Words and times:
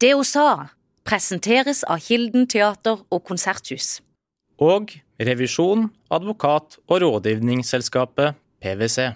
Det 0.00 0.12
hun 0.12 0.26
sa, 0.28 0.68
presenteres 1.08 1.80
av 1.88 2.02
Kilden 2.04 2.44
teater 2.50 3.00
og 3.08 3.22
konserthus. 3.24 4.00
Og 4.60 4.92
revisjon, 5.16 5.88
advokat 6.12 6.76
og 6.88 7.00
rådgivningsselskapet 7.00 8.36
PwC. 8.60 9.12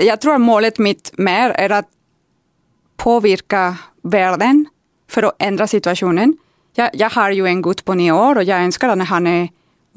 Jeg 0.00 0.18
tror 0.20 0.40
målet 0.40 0.80
mitt 0.80 1.12
mer 1.18 1.52
er 1.60 1.74
å 1.76 1.82
påvirke 3.00 3.72
verden 4.02 4.66
for 5.10 5.28
å 5.28 5.34
endre 5.42 5.66
situasjonen. 5.68 6.36
Jeg, 6.78 6.92
jeg 6.96 7.12
har 7.12 7.36
jo 7.36 7.48
en 7.48 7.62
gutt 7.64 7.84
på 7.84 7.96
ni 7.98 8.08
år, 8.12 8.40
og 8.40 8.48
jeg 8.48 8.68
ønsker 8.68 8.92
at 8.92 9.08
han 9.10 9.28
er 9.28 9.48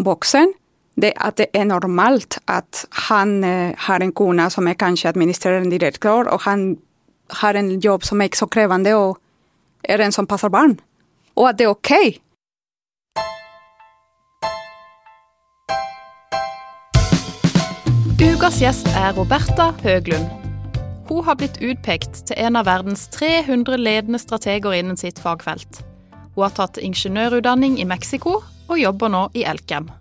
voksen, 0.03 0.51
det 0.99 1.11
at 1.19 1.37
det 1.39 1.49
er 1.55 1.67
normalt 1.67 2.37
at 2.51 2.85
han 3.09 3.43
eh, 3.43 3.75
har 3.87 4.03
en 4.03 4.13
kone 4.15 4.47
som 4.51 4.67
er 4.67 4.79
kanskje 4.79 5.11
administrerende 5.11 5.75
direktør, 5.75 6.31
og 6.31 6.43
han 6.47 6.75
har 7.29 7.53
en 7.53 7.79
jobb 7.79 8.03
som 8.05 8.21
er 8.21 8.29
ikke 8.29 8.43
så 8.43 8.49
krevende 8.51 8.93
og 8.97 9.17
er 9.83 10.01
en 10.01 10.13
som 10.13 10.27
passer 10.27 10.49
barn. 10.49 10.77
Og 11.35 11.49
at 11.49 11.59
det 11.59 11.67
er 11.67 11.73
ok. 11.73 12.21
Ukas 18.25 18.61
gjest 18.61 18.87
er 18.95 19.13
Roberta 19.17 19.71
Høglund. 19.83 20.29
Hun 21.05 21.23
har 21.27 21.37
blitt 21.37 21.59
utpekt 21.61 22.23
til 22.25 22.39
en 22.41 22.57
av 22.57 22.65
verdens 22.65 23.05
300 23.13 23.77
ledende 23.77 24.19
strateger 24.21 24.73
innen 24.73 24.97
sitt 24.97 25.19
fagfelt. 25.21 25.83
Hun 26.33 26.47
har 26.47 26.55
tatt 26.57 26.79
ingeniørutdanning 26.81 27.77
i 27.79 27.85
Mexico 27.85 28.39
og 28.41 28.79
jobber 28.79 29.11
nå 29.13 29.27
i 29.37 29.45
Elkem. 29.45 29.91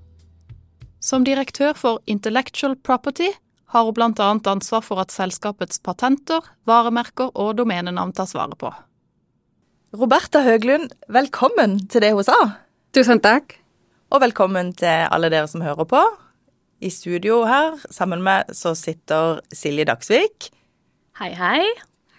Som 1.05 1.27
direktør 1.27 1.75
for 1.77 2.01
Intellectual 2.09 2.77
Property 2.81 3.29
har 3.75 3.89
hun 3.89 3.95
bl.a. 3.97 4.31
ansvar 4.53 4.83
for 4.87 5.03
at 5.03 5.13
selskapets 5.15 5.81
patenter, 5.83 6.45
varemerker 6.69 7.33
og 7.35 7.57
domenenavn 7.59 8.15
tas 8.15 8.35
vare 8.37 8.57
på. 8.59 8.71
Roberta 9.95 10.43
Høglund, 10.47 10.91
velkommen 11.11 11.81
til 11.91 12.03
det 12.03 12.13
hun 12.15 12.27
sa. 12.27 12.39
Tusen 12.95 13.23
takk. 13.23 13.57
Og 14.15 14.23
velkommen 14.23 14.73
til 14.79 15.09
alle 15.11 15.31
dere 15.33 15.51
som 15.51 15.65
hører 15.65 15.87
på. 15.91 16.03
I 16.85 16.91
studio 16.91 17.43
her 17.49 17.79
sammen 17.91 18.23
med 18.23 18.55
så 18.55 18.75
sitter 18.79 19.41
Silje 19.55 19.87
Dagsvik. 19.89 20.51
Hei, 21.19 21.33
hei. 21.35 21.63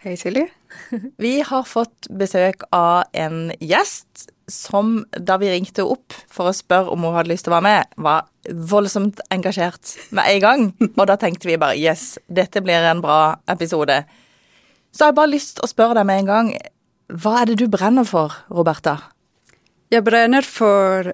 Hei, 0.04 0.16
Silje. 0.20 0.50
Vi 1.24 1.40
har 1.46 1.68
fått 1.68 2.10
besøk 2.10 2.66
av 2.76 3.06
en 3.14 3.52
gjest 3.60 4.30
som, 4.52 5.00
da 5.10 5.40
vi 5.42 5.50
ringte 5.50 5.82
opp 5.90 6.14
for 6.30 6.50
å 6.50 6.54
spørre 6.54 6.94
om 6.94 7.02
hun 7.02 7.16
hadde 7.16 7.32
lyst 7.32 7.48
til 7.48 7.54
å 7.54 7.58
være 7.58 7.66
med, 7.66 7.96
var 8.06 8.28
voldsomt 8.70 9.24
engasjert 9.34 9.96
med 10.14 10.30
en 10.36 10.44
gang. 10.44 10.68
Og 11.00 11.08
da 11.10 11.18
tenkte 11.22 11.50
vi 11.50 11.58
bare 11.62 11.80
yes, 11.80 12.20
dette 12.28 12.62
blir 12.66 12.86
en 12.86 13.02
bra 13.02 13.40
episode. 13.52 14.04
Så 14.94 15.04
jeg 15.04 15.12
har 15.12 15.18
bare 15.18 15.34
lyst 15.34 15.58
til 15.58 15.66
å 15.66 15.72
spørre 15.72 15.98
deg 15.98 16.08
med 16.08 16.24
en 16.24 16.30
gang, 16.30 16.54
hva 17.10 17.40
er 17.42 17.50
det 17.50 17.60
du 17.62 17.68
brenner 17.70 18.06
for, 18.08 18.34
Roberta? 18.54 18.98
Jeg 19.94 20.06
brenner 20.06 20.46
for 20.46 21.12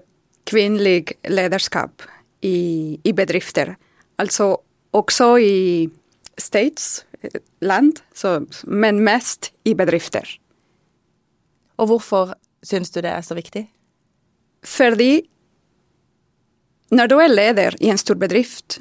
kvinnelig 0.48 1.16
lederskap 1.28 2.04
i, 2.44 2.98
i 3.00 3.12
bedrifter. 3.16 3.74
Altså 4.20 4.54
også 4.96 5.34
i 5.40 5.88
states, 6.40 7.04
land, 7.60 8.00
så, 8.14 8.40
men 8.66 9.02
mest 9.04 9.52
i 9.64 9.74
bedrifter. 9.78 10.26
Og 11.80 11.90
hvorfor 11.90 12.34
syns 12.62 12.92
du 12.94 13.00
det 13.02 13.10
er 13.10 13.24
så 13.26 13.36
viktig? 13.38 13.66
Fordi 14.62 15.22
når 16.92 17.08
du 17.08 17.16
er 17.18 17.32
leder 17.32 17.76
i 17.80 17.90
en 17.90 18.00
stor 18.00 18.18
bedrift, 18.20 18.78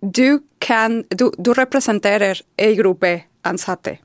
du, 0.00 0.40
kan, 0.62 1.02
du, 1.10 1.28
du 1.36 1.52
representerer 1.56 2.40
en 2.56 2.76
gruppe 2.78 3.12
ansatte. 3.44 3.98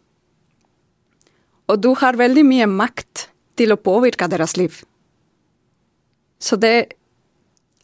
Og 1.71 1.79
du 1.81 1.93
har 1.97 2.19
veldig 2.19 2.43
mye 2.45 2.67
makt 2.69 3.29
til 3.57 3.71
å 3.73 3.79
påvirke 3.79 4.27
deres 4.29 4.57
liv. 4.59 4.81
Så 6.41 6.59
det, 6.59 6.97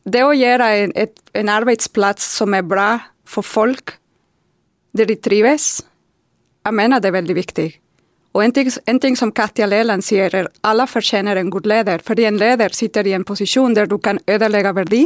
det 0.03 0.25
å 0.25 0.35
gjøre 0.35 0.67
en, 0.83 0.93
et, 0.95 1.15
en 1.37 1.49
arbeidsplass 1.49 2.25
som 2.25 2.53
er 2.57 2.67
bra 2.67 2.89
for 3.23 3.47
folk, 3.47 3.95
der 4.97 5.07
de 5.07 5.15
trives, 5.15 5.81
jeg 6.65 6.77
mener 6.77 7.01
det 7.01 7.11
er 7.11 7.17
veldig 7.19 7.37
viktig. 7.37 7.69
Og 8.31 8.43
en 8.45 8.53
ting, 8.55 8.69
en 8.87 8.99
ting 9.03 9.17
som 9.19 9.31
Katja 9.35 9.67
Leland 9.67 10.05
sier, 10.07 10.31
er 10.35 10.47
alle 10.67 10.85
fortjener 10.87 11.39
en 11.39 11.49
god 11.51 11.67
leder, 11.67 12.03
fordi 12.05 12.27
en 12.29 12.39
leder 12.39 12.71
sitter 12.75 13.07
i 13.07 13.15
en 13.17 13.27
posisjon 13.27 13.75
der 13.75 13.89
du 13.91 13.97
kan 13.99 14.21
ødelegge 14.27 14.71
verdi, 14.77 15.01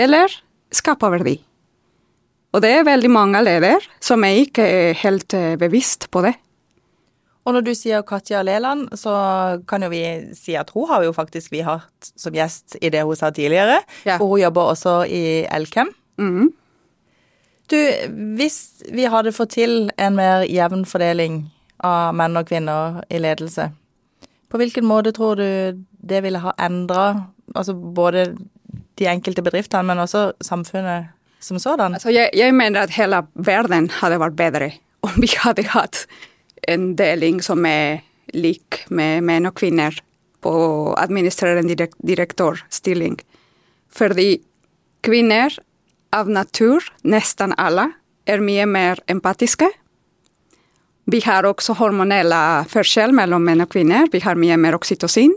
eller 0.00 0.32
skape 0.74 1.10
verdi. 1.12 1.36
Og 2.54 2.62
det 2.62 2.70
er 2.70 2.86
veldig 2.86 3.10
mange 3.10 3.42
ledere 3.42 3.82
som 4.02 4.24
er 4.24 4.40
ikke 4.44 4.64
er 4.64 4.98
helt 5.02 5.34
eh, 5.34 5.54
bevisst 5.60 6.08
på 6.14 6.22
det. 6.24 6.36
Og 7.44 7.52
når 7.52 7.64
du 7.66 7.72
sier 7.76 8.04
Katja 8.08 8.40
Leland, 8.46 8.86
så 8.96 9.12
kan 9.68 9.84
jo 9.84 9.90
vi 9.92 10.04
si 10.38 10.54
at 10.56 10.70
hun 10.72 10.88
har 10.88 11.04
jo 11.04 11.12
faktisk 11.12 11.52
vi 11.52 11.60
hatt 11.66 12.12
som 12.16 12.32
gjest 12.32 12.78
i 12.80 12.88
det 12.94 13.02
hun 13.04 13.18
sa 13.18 13.28
tidligere. 13.34 13.82
Ja. 14.06 14.16
For 14.16 14.30
hun 14.30 14.40
jobber 14.40 14.72
også 14.72 15.02
i 15.04 15.44
Elkem. 15.52 15.92
Mhm. 16.16 16.52
Du, 17.70 17.78
hvis 18.36 18.84
vi 18.92 19.06
hadde 19.08 19.32
fått 19.32 19.54
til 19.56 19.88
en 19.96 20.16
mer 20.18 20.44
jevn 20.48 20.84
fordeling 20.88 21.44
av 21.84 22.14
menn 22.16 22.36
og 22.36 22.48
kvinner 22.48 23.00
i 23.08 23.20
ledelse, 23.22 23.70
på 24.52 24.60
hvilken 24.60 24.86
måte 24.86 25.14
tror 25.16 25.40
du 25.40 25.84
det 26.04 26.20
ville 26.22 26.42
ha 26.42 26.52
endra 26.62 27.06
altså 27.54 27.74
både 27.74 28.28
de 28.98 29.08
enkelte 29.10 29.42
bedriftene, 29.42 29.86
men 29.88 30.02
også 30.04 30.32
samfunnet 30.44 31.10
som 31.42 31.58
sådan? 31.58 31.96
Altså, 31.96 32.12
jeg, 32.14 32.30
jeg 32.36 32.54
mener 32.54 32.84
at 32.84 32.94
hele 32.94 33.24
verden 33.34 33.90
hadde 34.00 34.20
vært 34.22 34.38
bedre 34.38 34.70
om 35.04 35.16
vi 35.20 35.28
hadde 35.40 35.66
hatt 35.74 36.04
en 36.68 36.92
deling 36.96 37.42
som 37.44 37.64
er 37.68 38.04
lik 38.34 38.84
med 38.88 39.24
menn 39.26 39.48
og 39.48 39.56
kvinner 39.58 39.96
på 40.44 40.54
administrerende 41.00 41.74
direk 41.74 41.94
direktørstilling. 42.04 43.18
Fordi 43.92 44.38
kvinner 45.04 45.52
av 46.14 46.30
natur, 46.30 46.84
nesten 47.02 47.54
alle, 47.58 47.90
er 48.26 48.40
mye 48.40 48.66
mer 48.70 49.00
empatiske. 49.10 49.68
Vi 51.10 51.20
har 51.26 51.44
også 51.44 51.76
hormonelle 51.76 52.38
forskjell 52.70 53.12
mellom 53.12 53.44
menn 53.44 53.64
og 53.64 53.72
kvinner. 53.74 54.08
Vi 54.12 54.22
har 54.24 54.38
mye 54.40 54.56
mer 54.60 54.76
oksytocin. 54.78 55.34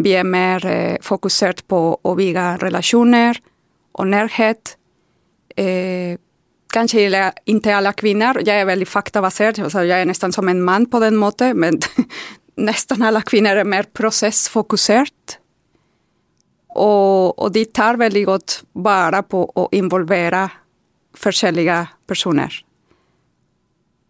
Vi 0.00 0.12
er 0.16 0.24
mer 0.28 0.64
eh, 0.68 0.96
fokusert 1.04 1.64
på 1.68 1.80
å 2.00 2.14
bygge 2.16 2.46
relasjoner 2.62 3.40
og 3.96 4.08
nærhet. 4.08 4.76
Eh, 5.56 6.16
kanskje 6.72 7.06
ikke 7.48 7.76
alle 7.76 7.92
kvinner. 7.96 8.40
Jeg 8.44 8.62
er 8.62 8.68
veldig 8.68 8.88
faktabasert. 8.88 9.60
Altså 9.64 9.84
jeg 9.88 10.04
er 10.04 10.08
nesten 10.08 10.32
som 10.32 10.48
en 10.48 10.64
mann 10.64 10.88
på 10.88 11.00
den 11.04 11.16
måten, 11.20 11.56
men 11.60 11.80
nesten 12.68 13.04
alle 13.04 13.24
kvinner 13.24 13.60
er 13.60 13.68
mer 13.68 13.88
prosessfokusert. 13.92 15.38
Og, 16.76 17.34
og 17.40 17.52
de 17.54 17.64
tar 17.72 17.98
veldig 18.00 18.24
godt 18.28 18.60
vare 18.84 19.22
på 19.24 19.42
å 19.48 19.66
involvere 19.76 20.44
forskjellige 21.16 21.78
personer. 22.08 22.52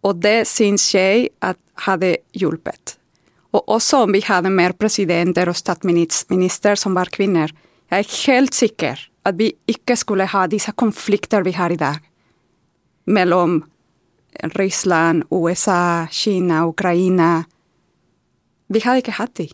Og 0.06 0.18
det 0.22 0.44
syns 0.50 0.88
jeg 0.94 1.30
at 1.42 1.58
hadde 1.86 2.16
hjulpet. 2.36 2.96
Og 3.56 3.76
også 3.76 4.04
om 4.04 4.12
vi 4.14 4.22
hadde 4.26 4.52
mer 4.52 4.74
presidenter 4.76 5.48
og 5.48 5.56
statsminister 5.58 6.78
som 6.78 6.96
var 6.96 7.10
kvinner. 7.12 7.52
Jeg 7.90 8.04
er 8.04 8.16
helt 8.26 8.56
sikker 8.56 9.00
at 9.26 9.38
vi 9.38 9.52
ikke 9.70 9.96
skulle 9.98 10.28
ha 10.30 10.46
disse 10.50 10.72
konflikter 10.78 11.46
vi 11.46 11.54
har 11.56 11.72
i 11.72 11.80
dag. 11.80 11.98
Mellom 13.06 13.62
Russland, 14.56 15.24
USA, 15.30 16.06
Kina, 16.10 16.66
Ukraina. 16.66 17.44
Vi 18.68 18.82
hadde 18.84 19.04
ikke 19.04 19.18
hatt 19.20 19.36
de. 19.38 19.48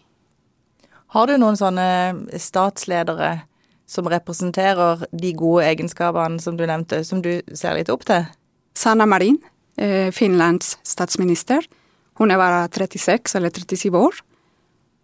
Har 1.12 1.28
du 1.28 1.34
noen 1.36 1.58
sånne 1.60 2.38
statsledere 2.40 3.42
som 3.90 4.06
representerer 4.08 5.02
de 5.12 5.32
gode 5.36 5.66
egenskapene 5.68 6.40
som 6.40 6.56
du 6.56 6.64
nevnte, 6.64 7.02
som 7.04 7.20
du 7.20 7.42
ser 7.52 7.76
litt 7.76 7.90
opp 7.92 8.06
til? 8.08 8.24
Sanna 8.72 9.04
Marin, 9.04 9.36
eh, 9.76 10.08
Finlands 10.10 10.78
statsminister. 10.82 11.66
Hun 12.16 12.30
er 12.30 12.38
bare 12.40 12.68
36 12.68 13.34
eller 13.36 13.50
37 13.50 13.92
år. 13.92 14.22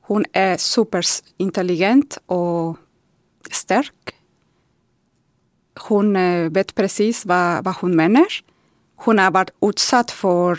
Hun 0.08 0.24
er 0.32 0.56
superintelligent 0.56 2.18
og 2.28 2.78
sterk. 3.52 4.14
Hun 5.88 6.16
eh, 6.16 6.48
vet 6.48 6.74
presis 6.74 7.26
hva, 7.28 7.60
hva 7.60 7.74
hun 7.82 7.92
mener. 7.94 8.28
Hun 9.04 9.18
har 9.18 9.36
vært 9.36 9.52
utsatt 9.60 10.10
for 10.10 10.56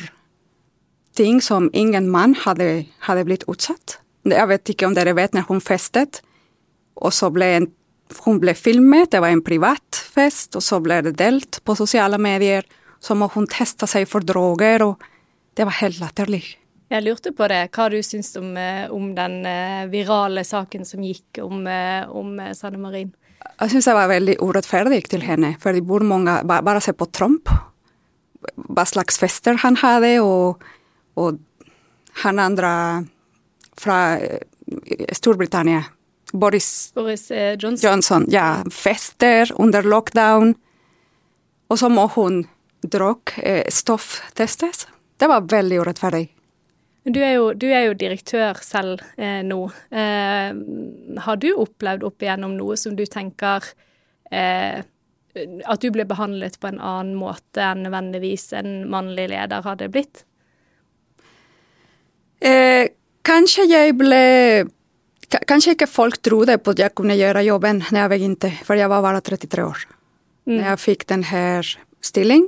ting 1.18 1.42
som 1.42 1.72
ingen 1.74 2.08
mann 2.08 2.36
hadde, 2.36 2.86
hadde 3.02 3.26
blitt 3.26 3.48
utsatt. 3.50 3.98
Jeg 4.28 4.48
vet 4.52 4.72
ikke 4.74 4.88
om 4.90 4.96
dere 4.98 5.16
vet 5.16 5.36
når 5.36 5.48
hun 5.48 5.62
festet, 5.64 6.22
og 7.00 7.14
så 7.16 7.30
ble 7.32 7.48
en, 7.60 7.68
hun 8.26 8.40
ble 8.42 8.56
filmet, 8.58 9.12
det 9.14 9.22
var 9.24 9.32
en 9.32 9.44
privat 9.46 9.96
fest, 9.96 10.58
og 10.60 10.66
så 10.66 10.82
ble 10.84 11.00
det 11.08 11.16
delt 11.20 11.62
på 11.64 11.76
sosiale 11.78 12.20
medier. 12.22 12.68
Så 13.00 13.16
må 13.16 13.30
hun 13.32 13.48
teste 13.48 13.88
seg 13.88 14.10
for 14.12 14.26
droger, 14.26 14.84
og 14.84 15.06
det 15.56 15.68
var 15.68 15.78
helt 15.80 16.02
latterlig. 16.02 16.44
Jeg 16.90 17.06
lurte 17.06 17.32
på 17.38 17.48
det, 17.48 17.68
hva 17.76 17.86
du 17.94 18.00
syns 18.04 18.34
om, 18.40 18.50
eh, 18.58 18.90
om 18.92 19.12
den 19.16 19.44
eh, 19.46 19.86
virale 19.92 20.42
saken 20.44 20.84
som 20.90 21.04
gikk 21.06 21.40
om, 21.44 21.62
eh, 21.70 22.10
om 22.10 22.34
Sanne 22.58 22.82
Marin? 22.82 23.14
Jeg 23.60 23.72
syns 23.72 23.88
det 23.88 23.96
var 23.96 24.10
veldig 24.10 24.36
urettferdig 24.42 25.04
til 25.12 25.24
henne, 25.24 25.54
for 25.62 25.78
hvor 25.86 26.04
mange 26.04 26.42
Bare, 26.48 26.66
bare 26.66 26.82
se 26.82 26.92
på 26.98 27.08
Trump. 27.14 27.52
Hva 28.68 28.86
slags 28.90 29.20
fester 29.22 29.60
han 29.62 29.78
hadde, 29.80 30.18
og, 30.24 30.64
og 31.16 31.40
han 32.24 32.40
andre 32.40 33.06
fra 33.80 34.00
eh, 34.20 34.44
Storbritannia, 35.16 35.84
Boris 36.34 36.92
Boris 36.96 37.32
eh, 37.32 37.56
Johnson. 37.60 37.90
Johnson, 37.90 38.26
ja, 38.30 38.64
fester 38.72 39.52
under 39.58 39.84
lockdown. 39.84 40.56
Og 41.70 41.80
så 41.80 41.90
må 41.90 42.08
hun 42.16 42.44
drog 42.82 43.34
eh. 43.38 43.64
Det 45.20 45.28
var 45.28 45.48
veldig 45.52 45.80
urettferdig. 45.80 46.28
Du 47.04 47.20
er 47.24 47.34
jo, 47.38 47.52
du 47.54 47.68
er 47.72 47.88
jo 47.88 47.98
direktør 47.98 48.60
selv 48.64 49.02
eh, 49.18 49.42
nå. 49.46 49.60
Eh, 49.90 50.52
har 51.26 51.42
du 51.42 51.50
opplevd 51.56 52.06
opp 52.08 52.24
igjennom 52.24 52.58
noe 52.58 52.78
som 52.78 52.96
du 52.98 53.06
tenker 53.10 53.66
eh, 54.32 54.82
At 55.66 55.82
du 55.82 55.90
ble 55.96 56.06
behandlet 56.10 56.60
på 56.60 56.70
en 56.70 56.82
annen 56.82 57.16
måte 57.18 57.64
enn 57.64 57.86
nødvendigvis 57.86 58.52
en 58.60 58.74
mannlig 58.92 59.30
leder 59.32 59.64
hadde 59.66 59.90
blitt? 59.94 60.26
Eh, 62.40 62.92
kanskje 63.24 63.70
jeg 63.70 63.96
ble 64.00 64.24
Kanskje 65.30 65.76
ikke 65.76 65.86
folk 65.86 66.16
trodde 66.26 66.56
på 66.58 66.74
at 66.74 66.80
jeg 66.82 66.94
kunne 66.98 67.14
gjøre 67.14 67.44
jobben 67.46 67.84
når 67.84 68.00
jeg 68.00 68.10
begynte, 68.16 68.50
for 68.66 68.80
jeg 68.80 68.90
var 68.90 69.04
bare 69.06 69.20
33 69.22 69.62
år. 69.62 69.84
Når 70.50 70.64
jeg 70.72 70.82
fikk 70.82 71.04
denne 71.12 71.42
stilling, 72.02 72.48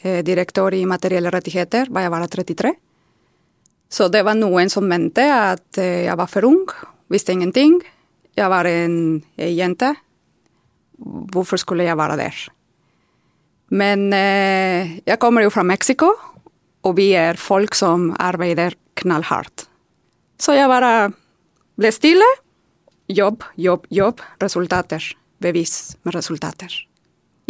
eh, 0.00 0.22
direktør 0.24 0.72
i 0.72 0.86
materielle 0.88 1.28
rettigheter, 1.28 1.90
var 1.92 2.06
jeg 2.06 2.10
bare 2.14 2.28
33. 2.32 2.72
Så 3.90 4.08
det 4.08 4.24
var 4.24 4.38
noen 4.40 4.72
som 4.72 4.88
mente 4.88 5.20
at 5.20 5.76
eh, 5.76 6.06
jeg 6.06 6.16
var 6.16 6.30
for 6.32 6.48
ung, 6.48 6.64
visste 7.12 7.36
ingenting. 7.36 7.82
Jeg 8.34 8.48
var 8.48 8.64
en 8.64 9.22
jente. 9.36 9.92
Hvorfor 10.96 11.60
skulle 11.60 11.84
jeg 11.84 11.98
være 11.98 12.16
der? 12.16 12.40
Men 13.68 14.12
eh, 14.12 14.98
jeg 15.04 15.20
kommer 15.20 15.44
jo 15.44 15.52
fra 15.52 15.62
Mexico, 15.62 16.14
og 16.84 16.96
vi 16.96 17.12
er 17.12 17.36
folk 17.36 17.74
som 17.74 18.12
arbeider 18.18 18.78
knallhardt. 18.96 19.68
Så 20.40 20.56
jeg 20.56 20.70
bare 20.70 21.12
ble 21.78 21.90
stille. 21.94 22.26
Jobb, 23.12 23.44
jobb, 23.60 23.86
jobb. 23.92 24.22
Resultater. 24.42 25.04
Bevis 25.42 25.96
med 26.04 26.14
resultater. 26.16 26.72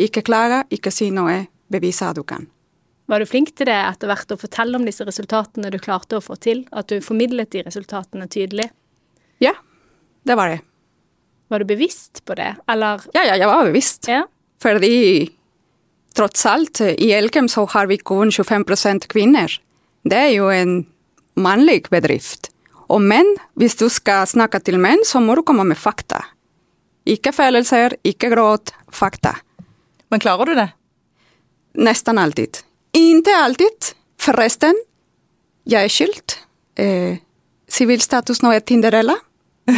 Ikke 0.01 0.25
klage, 0.27 0.65
ikke 0.75 0.91
si 0.93 1.11
noe. 1.15 1.45
Bevise 1.73 2.09
at 2.11 2.19
du 2.19 2.25
kan. 2.27 2.49
Var 3.07 3.21
du 3.21 3.29
flink 3.29 3.53
til 3.57 3.69
det 3.69 3.77
etter 3.77 4.09
hvert 4.09 4.33
å 4.33 4.39
fortelle 4.41 4.79
om 4.79 4.85
disse 4.87 5.05
resultatene 5.05 5.71
du 5.73 5.79
klarte 5.83 6.19
å 6.19 6.25
få 6.25 6.37
til? 6.41 6.65
At 6.73 6.89
du 6.89 7.05
formidlet 7.05 7.53
de 7.53 7.65
resultatene 7.67 8.29
tydelig? 8.33 8.71
Ja, 9.45 9.53
det 10.25 10.37
var 10.39 10.53
det. 10.53 10.63
Var 11.53 11.61
du 11.61 11.69
bevisst 11.69 12.23
på 12.25 12.37
det, 12.39 12.55
eller 12.71 13.05
Ja, 13.15 13.27
ja, 13.29 13.37
jeg 13.37 13.51
var 13.51 13.69
bevisst. 13.69 14.09
Ja. 14.09 14.25
Fordi 14.63 15.29
trots 16.17 16.47
alt, 16.49 16.81
i 16.81 17.13
Elkem 17.13 17.51
så 17.53 17.67
har 17.75 17.91
vi 17.91 17.99
kun 18.01 18.33
25% 18.33 19.09
kvinner. 19.13 19.53
Det 20.05 20.17
er 20.17 20.33
jo 20.39 20.49
en 20.49 20.87
mannlig 21.37 21.85
bedrift. 21.93 22.54
Og 22.93 23.01
menn, 23.01 23.29
hvis 23.59 23.77
du 23.81 23.87
skal 23.93 24.27
snakke 24.29 24.61
til 24.65 24.79
menn, 24.83 25.05
så 25.07 25.21
må 25.23 25.37
du 25.39 25.43
komme 25.47 25.65
med 25.67 25.79
fakta. 25.81 26.21
Ikke 27.09 27.33
følelser, 27.37 27.97
ikke 28.05 28.31
gråt, 28.33 28.73
fakta. 28.93 29.35
Men 30.13 30.23
klarer 30.23 30.49
du 30.49 30.55
det? 30.59 30.69
Nesten 31.85 32.19
alltid. 32.19 32.61
Inte 32.97 33.35
alltid. 33.37 33.93
Forresten, 34.21 34.77
jeg 35.69 35.85
er 35.85 35.93
skilt. 35.93 36.39
Eh, 36.77 37.19
civilstatus 37.69 38.43
nå 38.45 38.53
er 38.55 38.65
Tinderella. 38.65 39.17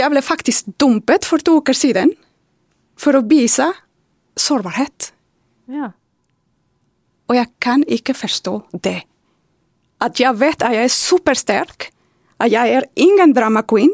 jeg 0.00 0.12
ble 0.12 0.22
faktisk 0.24 0.70
dumpet 0.80 1.26
for 1.28 1.42
to 1.44 1.58
uker 1.60 1.76
siden 1.76 2.12
for 3.00 3.16
å 3.16 3.24
vise 3.28 3.68
sårbarhet. 4.36 5.12
ja. 5.72 5.92
Og 7.26 7.34
jeg 7.34 7.48
kan 7.58 7.82
ikke 7.90 8.14
forstå 8.14 8.52
det. 8.86 9.00
At 10.00 10.20
jeg 10.20 10.36
vet 10.36 10.62
at 10.62 10.74
jeg 10.76 10.84
er 10.88 10.92
supersterk, 10.92 11.90
at 12.40 12.52
jeg 12.52 12.74
er 12.76 12.84
ingen 13.00 13.32
drama 13.36 13.62
queen. 13.64 13.92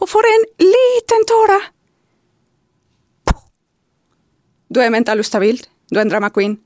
Og 0.00 0.08
for 0.10 0.26
en 0.26 0.46
liten 0.60 1.26
tåre! 1.30 1.60
Du 4.66 4.80
er 4.82 4.90
mental 4.90 5.22
ustabil, 5.22 5.60
du 5.92 5.98
er 5.98 6.02
en 6.02 6.10
drama 6.10 6.32
queen. 6.34 6.56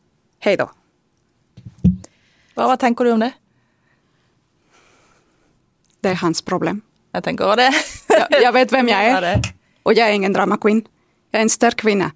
Hei 0.41 0.55
da. 0.57 0.71
Hva, 2.57 2.65
hva 2.71 2.77
tenker 2.81 3.05
du 3.05 3.13
om 3.13 3.21
det? 3.21 3.35
Det 6.01 6.15
er 6.15 6.23
hans 6.23 6.41
problem. 6.41 6.81
Jeg 7.13 7.27
tenker 7.27 7.45
også 7.51 7.61
det. 7.61 7.69
Jeg, 8.21 8.41
jeg 8.43 8.53
vet 8.55 8.73
hvem 8.75 8.89
jeg 8.91 9.11
er, 9.15 9.47
og 9.87 9.95
jeg 9.95 10.03
er 10.03 10.15
ingen 10.17 10.33
drama 10.35 10.57
queen. 10.61 10.81
Jeg 11.31 11.39
er 11.39 11.45
en 11.47 11.53
sterk 11.53 11.77
kvinne, 11.81 12.09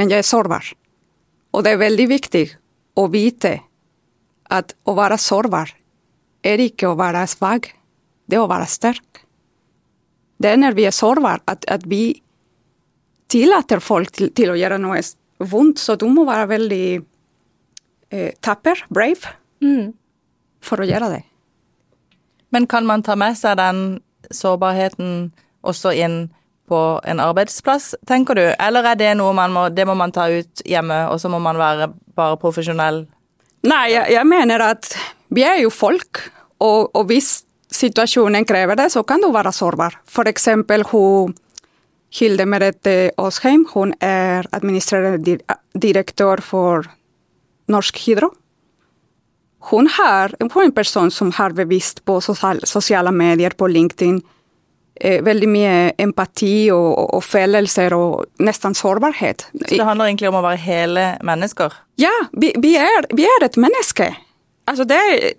men 0.00 0.08
jeg 0.10 0.22
er 0.22 0.26
sårbar. 0.26 0.64
Og 1.52 1.62
det 1.64 1.74
er 1.74 1.80
veldig 1.82 2.06
viktig 2.08 2.42
å 2.98 3.04
vite 3.12 3.52
at 4.52 4.74
å 4.84 4.94
være 4.96 5.18
sårbar 5.20 5.72
er 6.44 6.60
ikke 6.62 6.90
å 6.90 6.98
være 6.98 7.24
svak, 7.30 7.70
det 8.26 8.38
er 8.38 8.44
å 8.44 8.50
være 8.50 8.68
sterk. 8.70 9.22
Det 10.42 10.50
er 10.50 10.58
når 10.58 10.76
vi 10.76 10.86
er 10.88 10.94
sårbare 10.94 11.42
at, 11.46 11.64
at 11.70 11.84
vi 11.88 12.20
tillater 13.32 13.80
folk 13.80 14.10
til, 14.12 14.32
til 14.34 14.52
å 14.52 14.58
gjøre 14.58 14.80
noe 14.82 15.00
vondt, 15.42 15.80
så 15.80 15.96
du 15.98 16.08
må 16.10 16.26
være 16.28 16.50
veldig 16.50 16.86
eh, 18.12 18.32
tapper, 18.44 18.84
brave, 18.90 19.36
for 20.62 20.82
å 20.82 20.88
gjøre 20.88 21.12
det. 21.14 21.22
Men 22.52 22.66
kan 22.68 22.86
man 22.86 23.04
ta 23.06 23.16
med 23.16 23.38
seg 23.38 23.56
den 23.60 24.02
sårbarheten 24.34 25.30
også 25.62 25.94
inn 25.96 26.18
på 26.70 26.80
en 27.08 27.20
arbeidsplass, 27.22 27.92
tenker 28.08 28.38
du? 28.38 28.44
Eller 28.58 28.92
er 28.92 28.98
det 28.98 29.10
noe 29.18 29.32
man 29.36 29.54
må, 29.54 29.66
det 29.72 29.86
må 29.88 29.96
man 29.98 30.12
ta 30.14 30.28
ut 30.30 30.62
hjemme, 30.68 31.04
og 31.10 31.20
så 31.22 31.30
må 31.32 31.40
man 31.42 31.58
være 31.60 31.92
bare 32.16 32.38
profesjonell? 32.42 33.04
Nei, 33.62 33.92
jeg, 33.92 34.10
jeg 34.16 34.26
mener 34.26 34.64
at 34.64 34.90
vi 35.32 35.44
er 35.46 35.60
jo 35.62 35.70
folk, 35.70 36.18
og, 36.62 36.90
og 36.96 37.06
hvis 37.10 37.44
situasjonen 37.72 38.46
krever 38.46 38.78
det, 38.78 38.90
så 38.92 39.04
kan 39.06 39.22
du 39.22 39.30
være 39.32 39.52
sårbar. 39.54 40.00
Eksempel 40.28 40.84
hun 40.90 41.34
Hilde 42.12 42.44
Merete 42.44 43.12
Åsheim, 43.16 43.64
hun 43.72 43.94
er 44.04 44.44
administrerende 44.52 45.38
direktør 45.72 46.42
for 46.44 46.88
Norsk 47.72 48.02
Hydro. 48.04 48.28
Hun, 49.70 49.86
har, 49.86 50.34
hun 50.42 50.50
er 50.50 50.66
en 50.66 50.74
person 50.74 51.10
som 51.10 51.30
har 51.38 51.54
bevisst 51.56 52.02
på 52.04 52.18
sosial, 52.20 52.60
sosiale 52.68 53.12
medier, 53.14 53.54
på 53.56 53.70
LinkedIn, 53.70 54.18
veldig 55.00 55.48
mye 55.48 55.76
empati 56.02 56.68
og, 56.74 57.14
og, 57.16 57.22
følelser 57.24 57.94
og 57.96 58.42
nesten 58.44 58.76
sårbarhet. 58.76 59.46
Så 59.64 59.70
det 59.72 59.86
handler 59.86 60.10
egentlig 60.10 60.28
om 60.28 60.36
å 60.38 60.44
være 60.44 60.60
hele 60.62 61.06
mennesker? 61.24 61.74
Ja, 62.00 62.12
vi, 62.32 62.52
vi, 62.62 62.74
er, 62.78 63.08
vi 63.16 63.24
er 63.26 63.46
et 63.46 63.56
menneske. 63.60 64.10
Altså, 64.70 64.86
det 64.86 64.98
er 64.98 65.32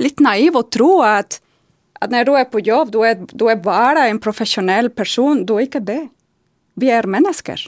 litt 0.00 0.20
naiv 0.20 0.58
å 0.58 0.66
tro 0.68 0.90
at, 1.06 1.38
at 2.02 2.12
når 2.12 2.28
du 2.28 2.34
er 2.36 2.48
på 2.50 2.62
jobb, 2.66 2.92
du 2.92 3.00
er, 3.08 3.16
du 3.32 3.46
er 3.48 3.62
bare 3.62 4.08
en 4.10 4.20
profesjonell 4.22 4.90
person. 4.92 5.46
Du 5.48 5.56
er 5.56 5.68
ikke 5.68 5.84
det. 5.86 6.02
Vi 6.76 6.90
er 6.92 7.08
mennesker. 7.08 7.62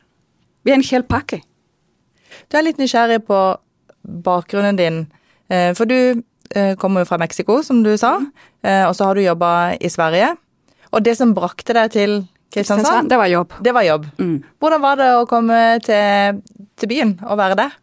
Vi 0.67 0.75
er 0.75 0.81
en 0.81 0.85
hel 0.85 1.07
pakke. 1.09 1.41
Du 2.49 2.59
er 2.59 2.67
litt 2.67 2.81
nysgjerrig 2.81 3.23
på 3.29 3.39
bakgrunnen 4.25 4.77
din, 4.79 5.07
eh, 5.53 5.73
for 5.77 5.89
du 5.89 6.23
eh, 6.55 6.75
kommer 6.81 7.03
jo 7.03 7.09
fra 7.11 7.19
Mexico, 7.21 7.63
som 7.63 7.83
du 7.85 7.95
sa, 8.01 8.19
eh, 8.63 8.85
og 8.89 8.95
så 8.97 9.09
har 9.09 9.17
du 9.17 9.25
jobba 9.25 9.51
i 9.81 9.91
Sverige. 9.93 10.35
Og 10.93 11.05
det 11.05 11.17
som 11.19 11.35
brakte 11.37 11.75
deg 11.77 11.93
til 11.93 12.15
Kristiansand, 12.55 13.11
Det 13.11 13.19
var 13.21 13.29
jobb. 13.29 13.53
det 13.61 13.75
var 13.77 13.85
jobb. 13.85 14.07
Mm. 14.19 14.39
Hvordan 14.59 14.81
var 14.81 14.97
det 14.97 15.09
å 15.19 15.27
komme 15.29 15.59
til, 15.85 16.41
til 16.81 16.89
byen 16.89 17.19
og 17.29 17.37
være 17.37 17.59
der? 17.61 17.77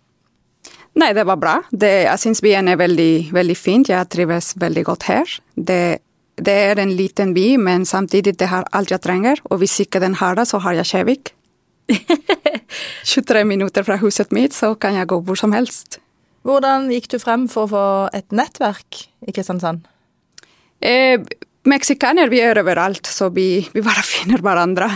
Nei, 0.95 1.11
det 1.13 1.25
var 1.27 1.37
bra. 1.37 1.53
Det, 1.71 1.91
jeg 2.07 2.19
syns 2.23 2.41
byen 2.41 2.67
er 2.71 2.79
veldig, 2.79 3.29
veldig 3.35 3.55
fint. 3.59 3.89
Jeg 3.91 4.09
trives 4.09 4.53
veldig 4.57 4.83
godt 4.87 5.03
her. 5.09 5.33
Det, 5.55 5.99
det 6.39 6.55
er 6.71 6.79
en 6.79 6.93
liten 6.95 7.33
by, 7.35 7.57
men 7.61 7.85
samtidig 7.85 8.37
det 8.39 8.47
har 8.47 8.65
alt 8.71 8.93
jeg 8.95 9.03
trenger. 9.03 9.41
Og 9.51 9.59
hvis 9.59 9.75
ikke 9.83 9.99
den 9.99 10.15
har 10.21 10.35
det, 10.39 10.47
så 10.47 10.61
har 10.63 10.73
jeg 10.79 10.87
Kjevik. 10.93 11.33
23 13.05 13.43
minutter 13.45 13.83
fra 13.85 13.99
huset 14.01 14.31
mitt, 14.33 14.55
så 14.55 14.73
kan 14.79 14.95
jeg 14.97 15.07
gå 15.11 15.19
hvor 15.27 15.37
som 15.37 15.53
helst. 15.53 15.99
Hvordan 16.45 16.89
gikk 16.93 17.09
du 17.11 17.19
frem 17.21 17.47
for 17.51 17.65
å 17.65 17.71
få 17.71 17.85
et 18.17 18.31
nettverk 18.35 19.03
i 19.27 19.33
Kristiansand? 19.35 19.85
Eh, 20.81 21.19
Meksikaner 21.65 22.29
vi 22.29 22.41
er 22.45 22.59
overalt, 22.61 23.07
så 23.09 23.31
vi, 23.33 23.65
vi 23.73 23.81
bare 23.85 24.05
finner 24.13 24.43
hverandre. 24.45 24.89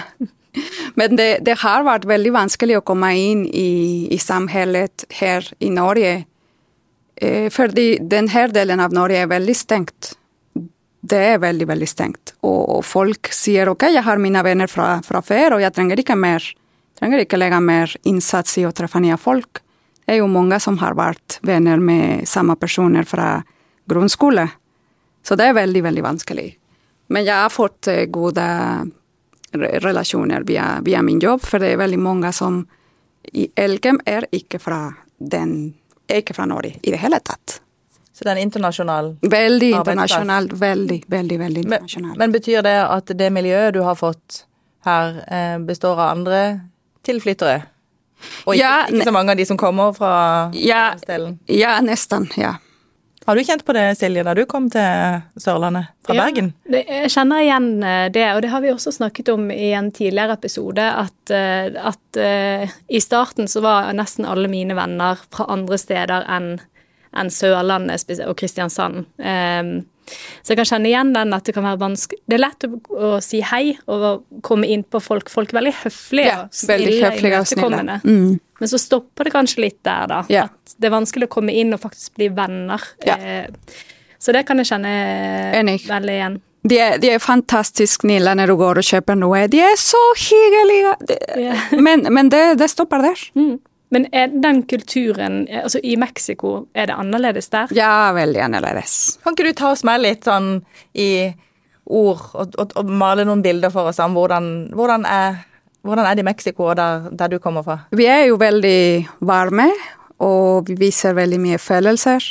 Men 0.98 1.16
det, 1.16 1.40
det 1.46 1.60
har 1.62 1.86
vært 1.86 2.08
veldig 2.10 2.34
vanskelig 2.34 2.80
å 2.80 2.86
komme 2.86 3.12
inn 3.18 3.46
i, 3.46 4.08
i 4.12 4.18
samfunnet 4.22 5.06
her 5.20 5.46
i 5.60 5.70
Norge. 5.74 6.24
Eh, 7.22 7.50
fordi 7.54 8.00
denne 8.02 8.48
delen 8.54 8.82
av 8.82 8.96
Norge 8.96 9.22
er 9.22 9.30
veldig 9.30 9.56
stengt. 9.56 10.14
Det 11.00 11.20
er 11.34 11.40
veldig, 11.42 11.68
veldig 11.70 11.88
stengt. 11.88 12.34
Og, 12.42 12.62
og 12.78 12.86
folk 12.86 13.32
sier 13.34 13.72
ok, 13.72 13.88
jeg 13.94 14.06
har 14.06 14.22
mine 14.22 14.44
venner 14.46 14.72
fra, 14.72 15.00
fra 15.06 15.22
før, 15.26 15.58
og 15.58 15.64
jeg 15.64 15.74
trenger 15.76 16.02
ikke 16.02 16.18
mer. 16.20 16.44
trenger 17.00 17.24
ikke 17.24 17.40
legge 17.40 17.60
mer 17.64 17.96
innsats 18.04 18.58
i 18.60 18.66
å 18.68 18.74
treffe 18.76 19.00
nye 19.00 19.18
folk. 19.18 19.62
Det 20.06 20.18
er 20.18 20.24
jo 20.24 20.32
mange 20.32 20.58
som 20.60 20.78
har 20.82 20.98
vært 20.98 21.38
venner 21.46 21.80
med 21.80 22.28
samme 22.28 22.56
personer 22.60 23.06
fra 23.06 23.44
grunnskole. 23.90 24.48
Så 25.24 25.36
det 25.38 25.46
er 25.46 25.54
veldig, 25.54 25.84
veldig 25.86 26.04
vanskelig. 26.04 26.59
Men 27.10 27.26
jeg 27.26 27.36
har 27.36 27.50
fått 27.54 27.88
eh, 27.90 28.06
gode 28.06 28.46
relasjoner 29.54 30.44
via, 30.46 30.80
via 30.86 31.02
min 31.02 31.20
jobb, 31.20 31.42
for 31.42 31.60
det 31.62 31.74
er 31.74 31.82
veldig 31.82 32.00
mange 32.00 32.32
som 32.34 32.62
i 33.34 33.48
Elkem 33.60 33.98
er 34.06 34.28
ikke 34.34 34.60
fra 34.62 34.84
den 35.18 35.74
ikke 36.10 36.34
fra 36.34 36.46
Norge 36.50 36.76
i 36.82 36.92
det 36.94 37.00
hele 37.02 37.20
tatt. 37.22 37.60
Så 38.14 38.26
det 38.26 38.34
er 38.34 38.42
internasjonal 38.42 39.14
Veldig 39.22 39.70
internasjonal. 39.78 40.50
Veldig, 40.60 41.04
veldig, 41.08 41.38
veldig 41.40 41.66
men, 41.70 42.08
men 42.20 42.34
betyr 42.34 42.64
det 42.66 42.78
at 42.84 43.14
det 43.16 43.30
miljøet 43.32 43.74
du 43.78 43.82
har 43.86 43.96
fått 43.96 44.42
her, 44.86 45.20
eh, 45.28 45.58
består 45.64 46.00
av 46.00 46.18
andre 46.18 46.42
tilflyttere? 47.06 47.62
Og 48.46 48.56
ikke, 48.56 48.60
Ja, 48.60 48.88
ikke 48.90 49.08
så 49.08 49.14
mange 49.16 49.32
av 49.32 49.38
de 49.40 49.46
som 49.48 49.58
kommer 49.58 49.94
fra 49.96 50.52
Ja, 50.54 50.96
stellen? 51.00 51.38
ja, 51.48 51.78
nesten. 51.82 52.28
Ja. 52.38 52.58
Har 53.30 53.36
du 53.36 53.44
kjent 53.46 53.62
på 53.66 53.74
det, 53.78 53.84
Silje, 53.94 54.24
da 54.26 54.34
du 54.34 54.40
kom 54.50 54.72
til 54.74 55.20
Sørlandet 55.38 55.92
fra 56.02 56.16
Ja, 56.18 56.24
Bergen? 56.24 56.48
Det, 56.66 56.80
jeg 56.90 57.12
kjenner 57.14 57.44
igjen 57.44 57.68
eh, 57.86 58.08
det, 58.10 58.24
og 58.34 58.42
det 58.42 58.50
har 58.50 58.64
vi 58.64 58.72
også 58.74 58.90
snakket 58.96 59.30
om 59.30 59.52
i 59.54 59.68
en 59.78 59.92
tidligere 59.94 60.34
episode. 60.40 60.82
At, 60.82 61.34
eh, 61.38 61.70
at 61.78 62.18
uh, 62.18 62.74
i 62.90 63.02
starten 63.06 63.46
så 63.46 63.62
var 63.62 63.92
nesten 63.94 64.26
alle 64.26 64.50
mine 64.50 64.74
venner 64.74 65.22
fra 65.30 65.46
andre 65.54 65.78
steder 65.78 66.26
enn 66.26 66.56
enn 67.10 67.30
Sørlandet 67.34 68.10
og 68.26 68.36
Kristiansand. 68.38 69.06
Em, 69.22 69.72
så 70.42 70.54
jeg 70.54 70.60
kan 70.60 70.70
kjenne 70.72 70.90
igjen 70.92 71.14
den 71.16 71.36
at 71.36 71.46
det 71.48 71.56
kan 71.56 71.66
være 71.68 71.80
vanskelig 71.82 72.20
Det 72.30 72.38
er 72.38 72.44
lett 72.44 72.66
å, 72.68 73.12
si 73.24 73.42
hei 73.46 73.64
og 73.88 74.24
komme 74.46 74.70
inn 74.70 74.84
på 74.84 75.02
folk. 75.04 75.30
Folk 75.32 75.54
er 75.54 75.60
veldig 75.60 75.76
høflige 75.84 76.32
Ja, 76.32 76.42
og 76.46 76.56
snille, 76.56 76.98
veldig 77.06 77.98
Mm. 78.04 78.40
Men 78.60 78.70
så 78.72 78.78
stopper 78.82 79.28
det 79.28 79.32
kanskje 79.34 79.64
litt 79.64 79.80
der, 79.88 80.08
da. 80.12 80.20
Ja. 80.32 80.44
At 80.50 80.76
det 80.78 80.90
er 80.90 80.94
vanskelig 80.94 81.30
å 81.30 81.32
komme 81.32 81.56
inn 81.56 81.74
og 81.76 81.82
faktisk 81.84 82.18
bli 82.20 82.28
venner. 82.36 82.84
Ja. 83.08 83.16
Eh, 83.16 83.48
så 84.20 84.36
det 84.36 84.44
kan 84.48 84.60
jeg 84.60 84.68
kjenne 84.68 84.92
Enig. 85.56 85.82
veldig 85.88 86.16
igjen. 86.16 86.40
De 86.68 86.76
er, 86.76 86.98
de 87.00 87.14
er 87.16 87.22
fantastisk 87.24 88.04
snille 88.04 88.34
når 88.36 88.52
du 88.52 88.58
går 88.60 88.82
og 88.82 88.88
kjøper 88.90 89.16
noe. 89.16 89.46
De 89.52 89.62
er 89.64 89.78
så 89.80 90.02
hyggelige! 90.20 90.96
De, 91.08 91.18
yeah. 91.40 91.70
Men, 91.80 92.04
men 92.12 92.32
det, 92.32 92.42
det 92.60 92.68
stopper 92.72 93.06
der. 93.06 93.22
Mm. 93.40 93.56
Men 93.90 94.06
er 94.14 94.30
den 94.30 94.64
kulturen 94.70 95.48
Altså, 95.50 95.80
i 95.84 95.96
Mexico, 95.98 96.68
er 96.74 96.90
det 96.90 96.98
annerledes 96.98 97.50
der? 97.50 97.72
Ja, 97.74 98.12
veldig 98.14 98.42
annerledes. 98.46 99.20
Kan 99.24 99.34
ikke 99.34 99.50
du 99.50 99.54
ta 99.58 99.72
oss 99.74 99.86
med 99.88 100.04
litt 100.04 100.28
sånn 100.30 100.60
i 100.94 101.30
ord 101.90 102.22
og, 102.38 102.58
og, 102.62 102.76
og 102.78 102.92
male 102.94 103.26
noen 103.26 103.42
bilder 103.42 103.74
for 103.74 103.90
oss 103.90 104.00
om 104.04 104.14
hvordan, 104.18 104.70
hvordan, 104.78 105.08
er, 105.10 105.40
hvordan 105.82 106.06
er 106.06 106.18
det 106.18 106.22
i 106.22 106.28
Mexico 106.28 106.68
og 106.70 106.78
der, 106.78 107.08
der 107.18 107.34
du 107.34 107.40
kommer 107.42 107.66
fra? 107.66 107.80
Vi 107.98 108.06
er 108.06 108.28
jo 108.30 108.38
veldig 108.42 108.82
varme, 109.26 109.72
og 110.22 110.70
vi 110.70 110.78
viser 110.78 111.18
veldig 111.18 111.42
mye 111.42 111.58
følelser. 111.62 112.30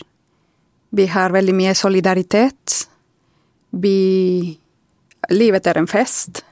Vi 0.95 1.09
har 1.11 1.35
veldig 1.35 1.57
mye 1.57 1.75
solidaritet. 1.77 2.85
Vi 3.71 3.99
Livet 5.35 5.67
er 5.67 5.77
en 5.77 5.89
fest. 5.91 6.45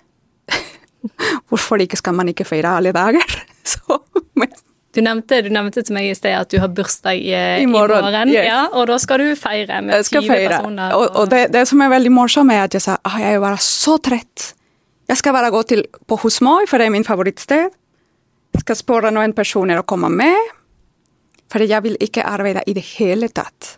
Hvorfor 1.48 1.80
ikke 1.80 1.96
skal 1.96 2.16
man 2.18 2.28
ikke 2.28 2.44
feire 2.44 2.74
alle 2.76 2.92
dager? 2.92 3.24
Så, 3.72 4.00
Du 4.96 5.02
nevnte, 5.04 5.42
du 5.44 5.50
nevnte 5.52 5.82
til 5.84 5.92
meg 5.92 6.08
i 6.08 6.14
sted 6.16 6.32
at 6.32 6.48
du 6.48 6.56
har 6.62 6.70
bursdag 6.72 7.18
i, 7.20 7.32
I 7.36 7.66
morgen, 7.68 8.30
yes. 8.32 8.46
ja, 8.48 8.62
og 8.72 8.86
da 8.88 8.96
skal 9.02 9.20
du 9.20 9.34
feire 9.36 9.82
med 9.84 10.06
20 10.08 10.24
feire. 10.24 10.54
personer. 10.54 10.94
Og, 10.96 11.10
og 11.20 11.28
det, 11.28 11.42
det 11.52 11.66
som 11.68 11.82
er 11.84 11.90
veldig 11.92 12.12
morsomt, 12.16 12.54
er 12.54 12.64
at 12.64 12.76
jeg 12.78 12.84
sa 12.86 12.96
at 13.04 13.18
jeg 13.20 13.36
er 13.36 13.42
bare 13.42 13.60
så 13.60 13.98
trett. 14.00 14.54
Jeg 15.06 15.20
skal 15.20 15.36
bare 15.36 15.50
gå 15.52 15.60
til, 15.68 15.84
på 16.08 16.16
Husmøy, 16.22 16.64
for 16.70 16.80
det 16.80 16.88
er 16.88 16.94
min 16.94 17.04
favorittsted. 17.04 17.76
Jeg 18.56 18.64
skal 18.64 18.78
spørre 18.78 19.12
noen 19.12 19.36
personer 19.36 19.82
å 19.82 19.84
komme 19.84 20.08
med, 20.08 20.54
for 21.52 21.60
jeg 21.62 21.84
vil 21.84 22.00
ikke 22.02 22.24
arbeide 22.24 22.64
i 22.66 22.74
det 22.74 22.86
hele 22.96 23.28
tatt. 23.28 23.76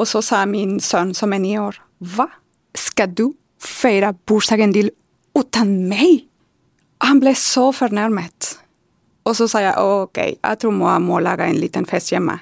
Og 0.00 0.08
så 0.08 0.24
sa 0.24 0.46
min 0.48 0.78
sønn, 0.80 1.12
som 1.14 1.36
er 1.36 1.44
ni 1.44 1.52
år, 1.60 1.76
hva? 2.16 2.30
Skal 2.80 3.12
du 3.12 3.26
feire 3.60 4.14
bursdagen 4.24 4.72
din 4.72 4.88
uten 5.36 5.76
meg? 5.90 6.24
Han 7.04 7.20
ble 7.20 7.36
så 7.36 7.68
fornærmet. 7.76 8.54
Og 9.30 9.36
så 9.38 9.46
sa 9.50 9.60
jeg 9.62 9.78
ok, 9.78 10.18
jeg 10.34 10.58
tror 10.62 10.74
jeg 10.82 11.02
må 11.06 11.20
lage 11.22 11.46
en 11.46 11.58
liten 11.62 11.86
fest 11.86 12.10
hjemme. 12.10 12.38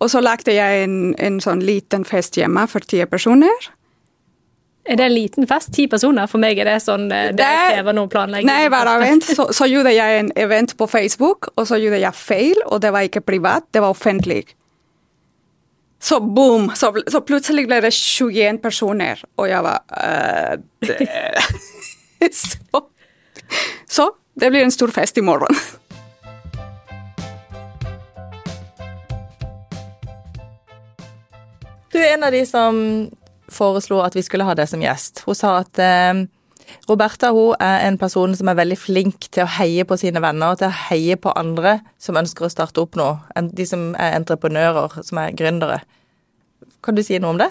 Og 0.00 0.10
så 0.12 0.20
lagde 0.24 0.52
jeg 0.52 0.84
en, 0.86 1.14
en 1.20 1.38
sånn 1.40 1.60
liten 1.64 2.04
fest 2.08 2.36
hjemme 2.36 2.66
for 2.68 2.84
ti 2.84 3.00
personer. 3.08 3.70
Er 4.86 5.00
det 5.00 5.06
en 5.08 5.14
liten 5.16 5.46
fest? 5.50 5.72
Ti 5.74 5.86
personer? 5.90 6.28
For 6.30 6.38
meg 6.38 6.60
er 6.62 6.68
det 6.68 6.76
sånn 6.84 7.08
eh, 7.10 7.30
Det 7.34 7.40
Det- 7.40 7.72
krever 7.74 7.96
noe 7.96 8.08
planlegging. 8.12 8.46
Nei, 8.46 8.68
bare 8.70 8.92
vent. 9.02 9.24
Så, 9.34 9.48
så 9.56 9.66
gjorde 9.66 9.90
jeg 9.96 10.20
en 10.20 10.28
event 10.38 10.76
på 10.78 10.86
Facebook, 10.88 11.48
og 11.56 11.66
så 11.66 11.78
gjorde 11.82 11.98
jeg 12.04 12.14
feil, 12.14 12.60
og 12.68 12.80
det 12.84 12.92
var 12.94 13.08
ikke 13.08 13.24
privat, 13.26 13.66
det 13.74 13.82
var 13.82 13.90
offentlig. 13.96 14.44
Så 15.98 16.20
boom! 16.20 16.68
Så, 16.78 16.92
så 17.10 17.20
plutselig 17.26 17.64
ble 17.66 17.80
det 17.82 17.90
21 17.96 18.60
personer, 18.62 19.24
og 19.40 19.48
jeg 19.50 19.64
var 19.64 19.80
så, 22.36 22.82
så 23.88 24.06
det 24.36 24.50
blir 24.52 24.66
en 24.66 24.72
stor 24.72 24.92
fest 24.92 25.18
i 25.18 25.24
morgen. 25.24 25.56
Du 31.92 31.98
er 32.02 32.12
en 32.12 32.26
av 32.26 32.34
de 32.34 32.42
som 32.44 32.78
foreslo 33.48 34.02
at 34.04 34.16
vi 34.16 34.24
skulle 34.26 34.44
ha 34.44 34.54
deg 34.58 34.68
som 34.68 34.82
gjest. 34.84 35.22
Hun 35.24 35.38
sa 35.38 35.54
at 35.62 35.80
eh, 35.80 36.26
Roberta 36.90 37.30
hun 37.32 37.54
er 37.62 37.86
en 37.86 37.96
person 37.96 38.34
som 38.36 38.50
er 38.52 38.58
veldig 38.58 38.76
flink 38.76 39.30
til 39.32 39.46
å 39.46 39.52
heie 39.56 39.86
på 39.88 39.96
sine 39.96 40.20
venner 40.20 40.52
og 40.52 40.60
til 40.60 40.68
å 40.68 40.80
heie 40.90 41.16
på 41.16 41.32
andre 41.32 41.78
som 42.02 42.18
ønsker 42.20 42.44
å 42.44 42.52
starte 42.52 42.82
opp 42.82 42.98
noe. 43.00 43.22
De 43.56 43.64
som 43.64 43.94
er 43.94 44.18
entreprenører, 44.18 44.98
som 45.06 45.22
er 45.22 45.32
gründere. 45.38 45.80
Kan 46.84 46.98
du 46.98 47.04
si 47.06 47.16
noe 47.22 47.32
om 47.32 47.40
det? 47.40 47.48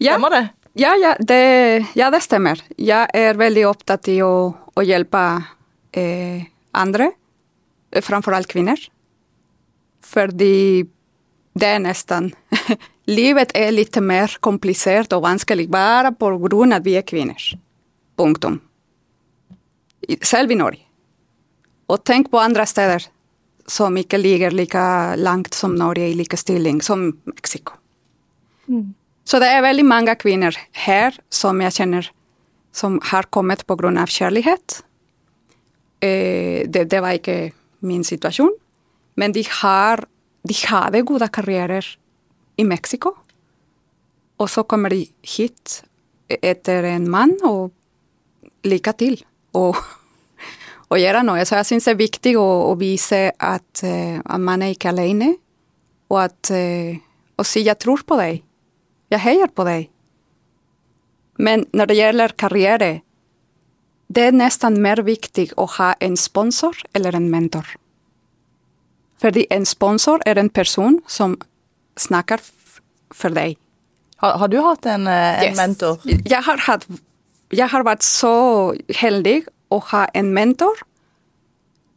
Ja. 0.00 0.16
Stemmer 0.16 0.32
det? 0.38 0.46
Ja, 0.76 0.94
ja, 1.00 1.12
det, 1.20 1.42
ja, 1.96 2.08
det 2.12 2.22
stemmer. 2.24 2.60
Jeg 2.76 3.08
er 3.12 3.36
veldig 3.36 3.68
opptatt 3.68 4.08
i 4.12 4.18
å, 4.24 4.32
å 4.52 4.84
hjelpe 4.84 5.26
andre, 6.76 7.10
eh, 7.92 8.02
framfor 8.02 8.36
alt 8.36 8.48
kvinner. 8.48 8.80
Fordi 10.04 10.86
det 11.56 11.66
er 11.66 11.80
nesten 11.80 12.32
Livet 13.06 13.52
er 13.54 13.70
litt 13.70 13.94
mer 14.02 14.32
komplisert 14.42 15.12
og 15.14 15.22
vanskelig 15.22 15.68
bare 15.70 16.10
på 16.10 16.32
grunn 16.42 16.74
av 16.74 16.80
at 16.80 16.86
vi 16.88 16.96
er 16.98 17.04
kvinner. 17.06 17.38
Punktum. 18.18 18.58
Selv 20.26 20.50
i 20.50 20.56
Norge. 20.58 20.82
Og 21.86 22.02
tenk 22.02 22.32
på 22.32 22.40
andre 22.42 22.66
steder 22.66 23.06
som 23.70 23.94
ikke 23.94 24.18
ligger 24.18 24.50
like 24.50 24.82
langt 25.22 25.54
som 25.54 25.76
Norge 25.78 26.08
i 26.08 26.16
likestilling, 26.18 26.82
som 26.82 27.12
Mexico. 27.30 27.78
Så 29.26 29.38
det 29.38 29.52
er 29.54 29.62
veldig 29.62 29.86
mange 29.86 30.14
kvinner 30.18 30.58
her 30.86 31.14
som 31.30 31.62
jeg 31.62 31.78
kjenner 31.78 32.10
som 32.76 32.98
har 33.02 33.30
kommet 33.30 33.64
av 33.66 34.06
kjærlighet. 34.06 34.82
Eh, 36.06 36.64
det, 36.68 36.86
det 36.92 37.02
var 37.02 37.16
ikke 37.18 37.52
min 37.86 38.04
situasjon, 38.06 38.52
men 39.20 39.34
de, 39.34 39.44
har, 39.62 40.04
de 40.46 40.56
hadde 40.66 41.04
gode 41.08 41.28
karrierer 41.32 41.86
i 42.56 42.64
Mexico. 42.64 43.14
Og 44.40 44.50
så 44.52 44.66
kommer 44.68 44.92
de 44.92 45.06
hit 45.24 45.80
etter 46.28 46.84
en 46.90 47.06
mann, 47.10 47.36
og 47.46 47.72
lykke 48.66 48.92
til. 48.98 49.18
Og, 49.56 49.78
og 50.90 51.00
gjøre 51.00 51.24
noe. 51.26 51.44
Så 51.48 51.58
jeg 51.60 51.70
syns 51.70 51.88
det 51.88 51.94
er 51.94 52.02
viktig 52.02 52.36
å, 52.40 52.46
å 52.70 52.76
vise 52.80 53.28
at, 53.32 53.84
eh, 53.86 54.18
at 54.20 54.42
man 54.42 54.64
er 54.64 54.76
ikke 54.76 54.92
alene, 54.92 55.34
og 56.12 56.22
at 56.28 56.52
eh, 56.54 56.98
å 57.36 57.44
si 57.44 57.64
'jeg 57.66 57.78
tror 57.82 58.04
på 58.06 58.18
deg'. 58.20 58.42
Jeg 59.10 59.22
heier 59.22 59.50
på 59.54 59.64
deg. 59.66 59.88
Men 61.38 61.66
når 61.72 61.86
det 61.86 61.96
gjelder 61.96 62.32
karriere, 62.38 62.90
det 64.12 64.28
er 64.28 64.36
nesten 64.36 64.78
mer 64.82 65.02
viktig 65.02 65.50
å 65.58 65.66
ha 65.78 65.94
en 66.00 66.16
sponsor 66.16 66.76
eller 66.94 67.16
en 67.18 67.30
mentor. 67.30 67.66
Fordi 69.20 69.46
en 69.50 69.64
sponsor 69.66 70.20
er 70.26 70.38
en 70.38 70.50
person 70.50 71.00
som 71.08 71.36
snakker 71.98 72.42
for 73.16 73.34
deg. 73.34 73.56
Har, 74.22 74.38
har 74.38 74.48
du 74.52 74.58
hatt 74.62 74.86
en, 74.86 75.06
eh, 75.06 75.42
en 75.42 75.50
Yes. 75.50 75.56
mentor? 75.56 75.98
Jeg 76.04 76.42
har, 76.44 76.56
hatt, 76.68 76.86
jeg 77.52 77.68
har 77.68 77.84
vært 77.84 78.02
så 78.02 78.74
heldig 78.94 79.46
å 79.70 79.80
ha 79.90 80.06
en 80.14 80.32
mentor 80.34 80.76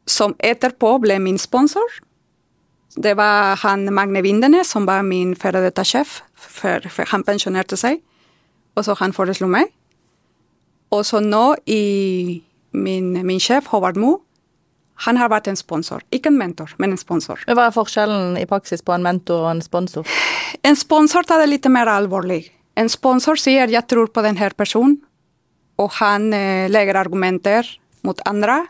som 0.08 0.34
etterpå 0.40 1.00
ble 1.04 1.20
min 1.20 1.38
sponsor. 1.38 1.86
Det 2.98 3.16
var 3.16 3.56
han 3.62 3.86
Magne 3.94 4.24
Vindene, 4.26 4.64
som 4.66 4.86
var 4.86 5.04
min 5.04 5.36
før 5.36 5.60
sjef, 5.86 6.22
for, 6.34 6.82
for 6.90 7.06
han 7.06 7.24
pensjonerte 7.24 7.78
seg. 7.78 8.02
Og 8.76 8.86
så 8.86 8.96
han 8.98 9.14
foreslo 9.14 9.48
meg. 9.48 9.70
Og 10.92 11.06
så 11.06 11.22
nå 11.22 11.56
i 11.70 12.42
min, 12.72 13.14
min 13.26 13.42
sjef, 13.42 13.70
Håvard 13.74 13.98
Moe, 13.98 14.20
han 15.06 15.18
har 15.20 15.32
vært 15.32 15.48
en 15.48 15.58
sponsor. 15.60 16.04
Ikke 16.12 16.32
en 16.32 16.40
mentor, 16.40 16.74
men 16.78 16.92
en 16.92 17.00
sponsor. 17.00 17.40
Hva 17.48 17.70
er 17.70 17.76
forskjellen 17.76 18.36
i 18.40 18.48
praksis 18.50 18.84
på 18.84 18.94
en 18.96 19.06
mentor 19.06 19.46
og 19.46 19.52
en 19.54 19.64
sponsor? 19.64 20.08
En 20.68 20.76
sponsor 20.76 21.28
tar 21.28 21.40
det 21.40 21.52
litt 21.54 21.70
mer 21.72 21.88
alvorlig. 21.88 22.50
En 22.76 22.90
sponsor 22.90 23.36
sier 23.36 23.68
'jeg 23.68 23.88
tror 23.88 24.08
på 24.08 24.22
denne 24.22 24.50
personen', 24.58 25.00
og 25.78 25.92
han 25.92 26.34
eh, 26.34 26.68
legger 26.68 26.96
argumenter 26.96 27.64
mot 28.04 28.20
andre, 28.26 28.68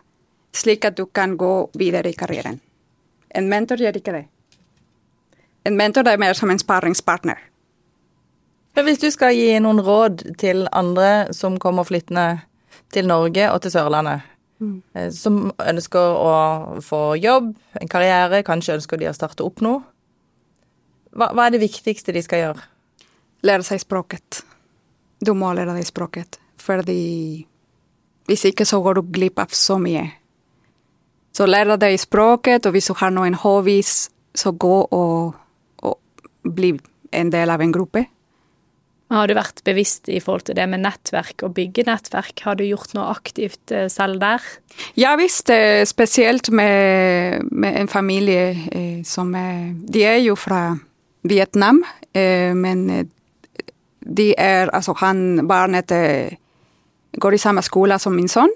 slik 0.52 0.84
at 0.84 0.96
du 0.96 1.06
kan 1.06 1.36
gå 1.36 1.70
videre 1.74 2.10
i 2.10 2.14
karrieren. 2.14 2.60
En 3.34 3.48
mentor 3.48 3.76
gjør 3.76 3.96
ikke 3.96 4.12
det. 4.12 4.26
En 5.64 5.76
mentor 5.76 6.08
er 6.08 6.18
mer 6.18 6.34
som 6.34 6.50
en 6.50 6.58
sparringspartner. 6.58 7.38
Men 8.76 8.86
hvis 8.86 9.00
du 9.02 9.08
skal 9.10 9.34
gi 9.34 9.54
noen 9.62 9.82
råd 9.82 10.24
til 10.38 10.66
andre 10.72 11.32
som 11.36 11.58
kommer 11.62 11.86
flyttende 11.88 12.42
til 12.94 13.08
Norge 13.10 13.48
og 13.50 13.62
til 13.62 13.74
Sørlandet, 13.74 14.26
mm. 14.62 14.76
som 15.14 15.50
ønsker 15.58 16.18
å 16.20 16.34
få 16.84 17.02
jobb, 17.18 17.52
en 17.80 17.90
karriere, 17.90 18.44
kanskje 18.46 18.78
ønsker 18.78 19.00
de 19.00 19.10
å 19.10 19.16
starte 19.16 19.46
opp 19.46 19.64
noe, 19.64 19.82
Hva, 21.10 21.32
hva 21.34 21.48
er 21.48 21.56
det 21.56 21.64
viktigste 21.64 22.12
de 22.14 22.20
skal 22.22 22.38
gjøre? 22.38 22.64
Lære 23.42 23.64
seg 23.66 23.80
språket. 23.82 24.44
Du 25.18 25.32
må 25.34 25.48
lære 25.56 25.74
deg 25.74 25.88
språket, 25.88 26.38
fordi 26.54 27.00
hvis 28.30 28.44
ikke 28.46 28.62
så 28.68 28.78
går 28.78 29.00
du 29.00 29.08
glipp 29.10 29.40
av 29.42 29.50
så 29.50 29.74
mye. 29.82 30.04
Så 31.34 31.48
lær 31.50 31.74
deg 31.80 31.98
språket, 31.98 32.66
og 32.66 32.76
hvis 32.76 32.86
du 32.90 32.94
har 33.00 33.10
noen 33.10 33.34
hobbies, 33.34 34.10
så 34.34 34.52
gå 34.52 34.76
og, 34.86 35.34
og 35.82 36.22
bli 36.46 36.76
en 37.10 37.32
del 37.34 37.50
av 37.50 37.60
en 37.60 37.74
gruppe. 37.74 38.04
Har 39.10 39.26
du 39.26 39.34
vært 39.34 39.64
bevisst 39.66 40.06
i 40.06 40.20
forhold 40.22 40.44
til 40.46 40.54
det 40.54 40.68
med 40.70 40.84
nettverk 40.84 41.42
og 41.42 41.56
bygge 41.56 41.82
nettverk? 41.88 42.44
Har 42.46 42.58
du 42.58 42.62
gjort 42.62 42.92
noe 42.94 43.08
aktivt 43.10 43.72
eh, 43.74 43.88
selv 43.90 44.20
der? 44.22 44.44
Ja 44.94 45.16
visst, 45.18 45.50
eh, 45.50 45.82
spesielt 45.88 46.52
med, 46.54 47.42
med 47.50 47.80
en 47.80 47.90
familie 47.90 48.44
eh, 48.70 49.00
som 49.02 49.34
er 49.34 49.72
De 49.74 50.04
er 50.06 50.20
jo 50.22 50.36
fra 50.38 50.76
Vietnam, 51.26 51.82
men 52.14 53.10
de 54.00 54.26
er 54.38 54.70
Altså, 54.72 54.94
han 54.96 55.46
barnet 55.46 55.92
går 57.12 57.34
i 57.34 57.38
samme 57.38 57.60
skole 57.62 57.98
som 58.00 58.14
min 58.16 58.28
sønn, 58.28 58.50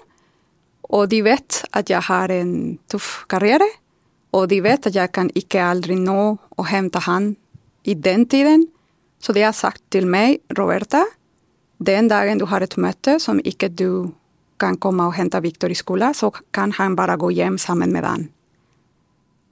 og 0.89 1.09
de 1.11 1.21
vet 1.23 1.61
at 1.77 1.89
jeg 1.89 2.01
har 2.07 2.33
en 2.33 2.79
tøff 2.89 3.27
karriere, 3.29 3.67
og 4.33 4.49
de 4.49 4.63
vet 4.65 4.87
at 4.87 4.95
jeg 4.95 5.11
kan 5.13 5.29
ikke 5.35 5.61
aldri 5.61 5.95
nå 5.99 6.37
å 6.57 6.65
hente 6.65 7.03
han 7.05 7.35
i 7.85 7.93
den 7.93 8.25
tiden. 8.25 8.65
Så 9.19 9.33
de 9.33 9.43
har 9.45 9.55
sagt 9.55 9.83
til 9.93 10.07
meg, 10.09 10.41
Roberta, 10.57 11.03
den 11.77 12.07
dagen 12.07 12.39
du 12.39 12.45
har 12.49 12.63
et 12.63 12.77
møte 12.77 13.17
som 13.19 13.41
ikke 13.43 13.69
du 13.69 14.13
kan 14.61 14.77
komme 14.79 15.09
og 15.09 15.15
hente 15.17 15.41
Victor 15.43 15.71
i 15.71 15.77
skolen, 15.77 16.13
så 16.15 16.31
kan 16.55 16.71
han 16.77 16.95
bare 16.95 17.17
gå 17.19 17.31
hjem 17.35 17.57
sammen 17.59 17.91
med 17.91 18.07
han. 18.07 18.27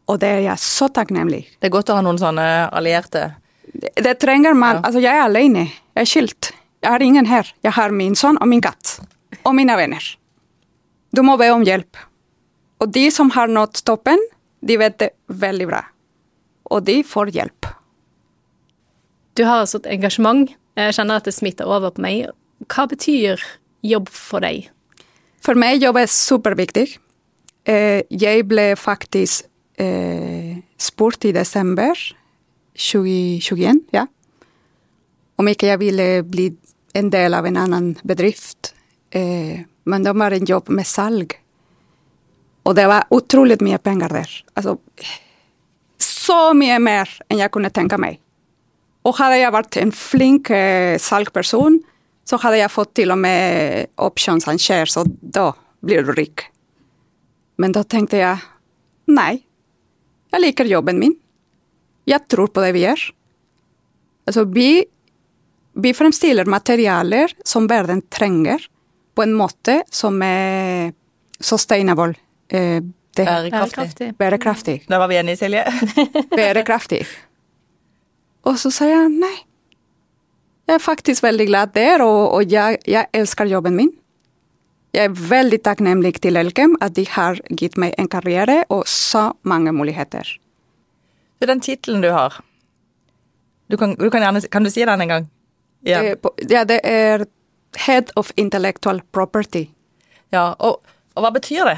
Og 0.08 0.20
det 0.20 0.30
er 0.30 0.42
jeg 0.46 0.60
så 0.60 0.90
takknemlig. 0.92 1.46
Det 1.60 1.70
er 1.70 1.74
godt 1.74 1.92
å 1.92 1.98
ha 1.98 2.04
noen 2.04 2.20
sånne 2.20 2.48
allierte. 2.76 3.34
Det, 3.72 3.94
det 4.04 4.18
trenger 4.22 4.56
man. 4.56 4.82
Ja. 4.82 4.88
Altså, 4.88 5.04
jeg 5.04 5.16
er 5.16 5.24
alene. 5.26 5.68
Jeg 5.96 6.06
er 6.06 6.10
skilt. 6.10 6.52
Jeg 6.84 6.92
har 6.92 7.04
ingen 7.04 7.28
her. 7.30 7.48
Jeg 7.64 7.76
har 7.78 7.96
min 7.96 8.16
sønn 8.20 8.40
og 8.44 8.50
min 8.52 8.64
katt. 8.64 8.98
Og 9.44 9.56
mine 9.56 9.76
venner. 9.80 10.04
Du 11.16 11.24
må 11.24 11.38
be 11.40 11.48
om 11.54 11.64
hjelp. 11.64 12.00
Og 12.84 12.92
de 12.92 13.06
som 13.16 13.32
har 13.32 13.52
nådd 13.52 13.84
toppen, 13.88 14.20
de 14.64 14.78
vet 14.80 14.98
det 15.00 15.14
veldig 15.28 15.68
bra. 15.70 15.84
Og 16.72 16.84
de 16.84 17.00
får 17.08 17.32
hjelp. 17.36 17.70
Du 19.34 19.44
har 19.48 19.64
altså 19.64 19.82
et 19.82 19.90
engasjement. 19.96 20.50
Jeg 20.78 20.96
kjenner 20.98 21.22
at 21.22 21.28
det 21.28 21.34
smitter 21.36 21.70
over 21.70 21.94
på 21.94 22.04
meg. 22.06 22.30
Hva 22.70 22.86
betyr 22.90 23.42
jobb 23.86 24.10
for 24.14 24.44
deg? 24.46 24.70
For 25.44 25.60
meg 25.60 25.84
jobb 25.84 26.00
er 26.00 26.12
superviktig. 26.12 26.88
Eh, 27.68 28.04
jeg 28.12 28.46
ble 28.48 28.74
faktisk 28.80 29.48
eh, 29.80 30.60
spurt 30.78 31.26
i 31.26 31.34
desember 31.36 31.98
2021, 32.74 33.84
ja, 33.94 34.08
om 35.38 35.50
ikke 35.50 35.70
jeg 35.70 35.80
ville 35.82 36.08
bli 36.26 36.48
en 36.98 37.12
del 37.14 37.38
av 37.38 37.48
en 37.48 37.60
annen 37.62 37.92
bedrift. 38.04 38.74
Eh, 39.14 39.62
men 39.84 40.06
det 40.06 40.14
var 40.16 40.36
en 40.36 40.48
jobb 40.48 40.72
med 40.74 40.88
salg. 40.88 41.38
Og 42.64 42.76
det 42.76 42.88
var 42.88 43.10
utrolig 43.12 43.60
mye 43.64 43.80
penger 43.84 44.14
der. 44.14 44.36
Altså 44.56 44.78
så 46.04 46.54
mye 46.56 46.78
mer 46.80 47.10
enn 47.28 47.42
jeg 47.42 47.52
kunne 47.52 47.72
tenke 47.74 48.00
meg. 48.00 48.23
Og 49.04 49.18
hadde 49.20 49.40
jeg 49.42 49.54
vært 49.56 49.78
en 49.82 49.92
flink 49.96 50.52
eh, 50.56 50.96
salgperson, 51.02 51.82
så 52.24 52.40
hadde 52.40 52.62
jeg 52.62 52.72
fått 52.72 52.94
til 52.96 53.12
og 53.12 53.20
med 53.20 53.90
options 54.00 54.48
and 54.48 54.62
shares, 54.64 54.96
og 55.00 55.12
da 55.20 55.50
blir 55.84 56.06
du 56.08 56.14
rik. 56.16 56.46
Men 57.60 57.76
da 57.76 57.84
tenkte 57.84 58.22
jeg 58.22 58.40
nei, 59.12 59.44
jeg 60.34 60.42
liker 60.42 60.72
jobben 60.72 61.02
min. 61.02 61.18
Jeg 62.10 62.26
tror 62.32 62.50
på 62.52 62.64
det 62.64 62.72
vi 62.76 62.86
gjør. 62.88 63.04
Altså, 64.28 64.46
vi, 64.50 64.70
vi 65.84 65.94
fremstiller 65.96 66.50
materialer 66.50 67.36
som 67.48 67.68
verden 67.70 68.02
trenger, 68.10 68.70
på 69.14 69.22
en 69.22 69.36
måte 69.38 69.84
som 69.94 70.16
er 70.26 70.96
sustainable. 71.44 72.16
Eh, 72.50 72.80
det, 73.14 73.28
Bærekraftig. 73.28 74.08
bærekraftig. 74.18 74.78
Da 74.90 74.98
var 74.98 75.12
vi 75.12 75.20
enige, 75.20 75.38
Silje. 75.38 75.68
Bærekraftig. 76.40 77.04
Og 78.44 78.60
så 78.60 78.72
sa 78.74 78.88
jeg 78.90 79.12
nei. 79.14 79.36
Jeg 80.68 80.78
er 80.78 80.84
faktisk 80.84 81.24
veldig 81.24 81.48
glad 81.50 81.74
der, 81.76 82.04
og, 82.06 82.34
og 82.38 82.52
jeg, 82.52 82.80
jeg 82.88 83.10
elsker 83.14 83.50
jobben 83.52 83.76
min. 83.76 83.92
Jeg 84.94 85.10
er 85.10 85.20
veldig 85.30 85.60
takknemlig 85.66 86.14
til 86.22 86.38
Elkem 86.38 86.78
at 86.84 86.96
de 86.96 87.04
har 87.10 87.40
gitt 87.50 87.80
meg 87.82 87.96
en 87.98 88.08
karriere 88.08 88.62
og 88.72 88.86
så 88.88 89.32
mange 89.42 89.74
muligheter. 89.76 90.28
Så 91.42 91.50
den 91.50 91.64
tittelen 91.64 92.04
du 92.04 92.12
har 92.14 92.40
du 93.74 93.78
kan, 93.78 93.96
du 93.96 94.10
kan, 94.12 94.22
gjerne, 94.22 94.42
kan 94.52 94.64
du 94.64 94.70
si 94.70 94.84
den 94.86 95.02
en 95.02 95.10
gang? 95.10 95.30
Ja. 95.88 96.02
Det, 96.02 96.52
ja, 96.52 96.64
det 96.64 96.80
er 96.84 97.26
Head 97.88 98.12
of 98.16 98.32
Intellectual 98.38 99.02
Property. 99.12 99.66
ja. 100.32 100.54
Og, 100.60 100.84
og 101.16 101.26
hva 101.26 101.30
betyr 101.34 101.66
det? 101.70 101.78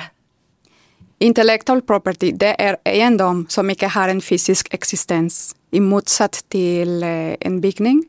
Intellectual 1.24 1.80
property 1.88 2.34
det 2.36 2.56
er 2.60 2.76
eiendom 2.84 3.46
som 3.52 3.70
ikke 3.72 3.88
har 3.94 4.12
en 4.12 4.20
fysisk 4.24 4.68
eksistens. 4.76 5.54
I 5.72 5.80
motsatt 5.80 6.42
til 6.52 7.04
eh, 7.04 7.36
en 7.40 7.62
bygning, 7.64 8.02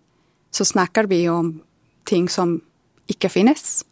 så 0.51 0.67
snakker 0.67 1.07
vi 1.11 1.29
om 1.31 1.53
ting 2.07 2.27
som 2.31 2.57
ikke 3.11 3.31
finnes. 3.31 3.85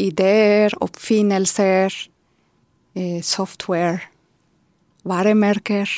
Ideer, 0.00 0.74
oppfinnelser, 0.82 1.94
eh, 2.98 3.20
software, 3.22 4.02
varemerker. 5.06 5.90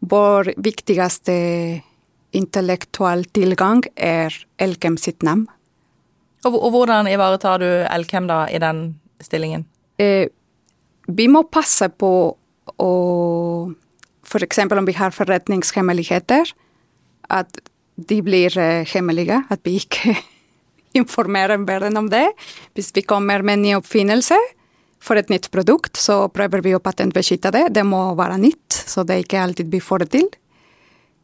Vår 0.00 0.54
viktigste 0.62 1.34
intellektuell 2.30 3.26
tilgang 3.34 3.82
er 3.96 4.34
Elkem 4.62 4.94
sitt 4.96 5.26
navn. 5.26 5.48
Og, 6.46 6.54
og 6.54 6.70
hvordan 6.72 7.10
ivaretar 7.10 7.58
du 7.60 7.68
Elkem 7.90 8.30
da 8.30 8.44
i 8.46 8.62
den 8.62 9.00
stillingen? 9.20 9.66
eh, 10.00 10.28
vi 11.16 11.28
må 11.28 11.44
passe 11.48 11.88
på 11.88 12.12
å 12.80 12.92
eksempel 14.38 14.78
om 14.78 14.86
vi 14.86 14.94
har 14.94 15.10
forretningshemmeligheter, 15.10 16.52
at 17.30 17.60
de 17.96 18.20
blir 18.22 18.56
eh, 18.58 18.86
hemmelige. 18.86 19.42
At 19.50 19.60
vi 19.64 19.76
ikke 19.80 20.14
informerer 21.00 21.58
verden 21.66 21.96
om 21.96 22.10
det. 22.10 22.28
Hvis 22.74 22.92
vi 22.94 23.02
kommer 23.02 23.42
med 23.42 23.58
en 23.58 23.62
ny 23.62 23.74
oppfinnelse 23.78 24.38
for 25.00 25.16
et 25.16 25.30
nytt 25.32 25.50
produkt, 25.50 25.96
så 25.96 26.28
prøver 26.28 26.62
vi 26.64 26.74
å 26.76 26.82
patentbeskytte 26.82 27.52
det. 27.54 27.68
Det 27.74 27.84
må 27.86 28.10
være 28.18 28.38
nytt, 28.38 28.72
så 28.72 29.04
det 29.04 29.22
ikke 29.24 29.42
alltid 29.42 29.70
vi 29.72 29.80
får 29.80 30.04
det 30.04 30.10
til. 30.16 30.28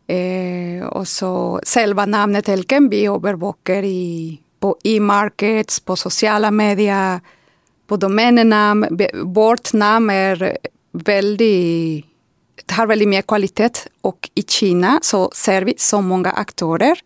Eh, 0.06 0.82
og 0.86 1.06
så 1.10 1.60
selve 1.66 2.06
navnet 2.06 2.48
Elkem, 2.48 2.90
vi 2.90 3.06
overvåker 3.10 3.86
i, 3.86 4.36
på 4.62 4.76
e-markeds, 4.86 5.80
på 5.82 5.96
sosiale 5.98 6.52
medier, 6.54 7.18
på 7.86 7.98
domenenavn. 8.00 8.98
Vårt 9.34 9.72
navn 9.74 10.10
er 10.10 10.44
veldig 10.92 12.04
har 12.72 12.88
veldig 12.88 13.08
mye 13.08 13.22
kvalitet, 13.22 13.84
og 14.08 14.28
i 14.34 14.42
Kina 14.42 14.96
så 15.04 15.26
ser 15.34 15.66
vi 15.68 15.76
så 15.78 16.00
mange 16.02 16.32
aktører 16.32 16.98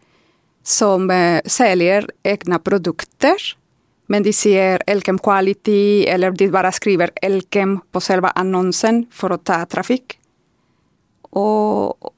som 0.64 1.10
eh, 1.10 1.40
selger 1.44 2.06
egne 2.24 2.58
produkter, 2.62 3.36
men 4.10 4.24
de 4.26 4.32
sier 4.34 4.82
Elkem 4.90 5.20
Quality, 5.22 6.06
eller 6.10 6.34
de 6.34 6.48
bare 6.50 6.72
skriver 6.74 7.12
Elkem 7.22 7.78
på 7.92 8.02
selve 8.02 8.32
annonsen 8.38 9.04
for 9.14 9.34
å 9.34 9.38
ta 9.42 9.62
trafikk. 9.70 10.16
Og, 11.38 12.10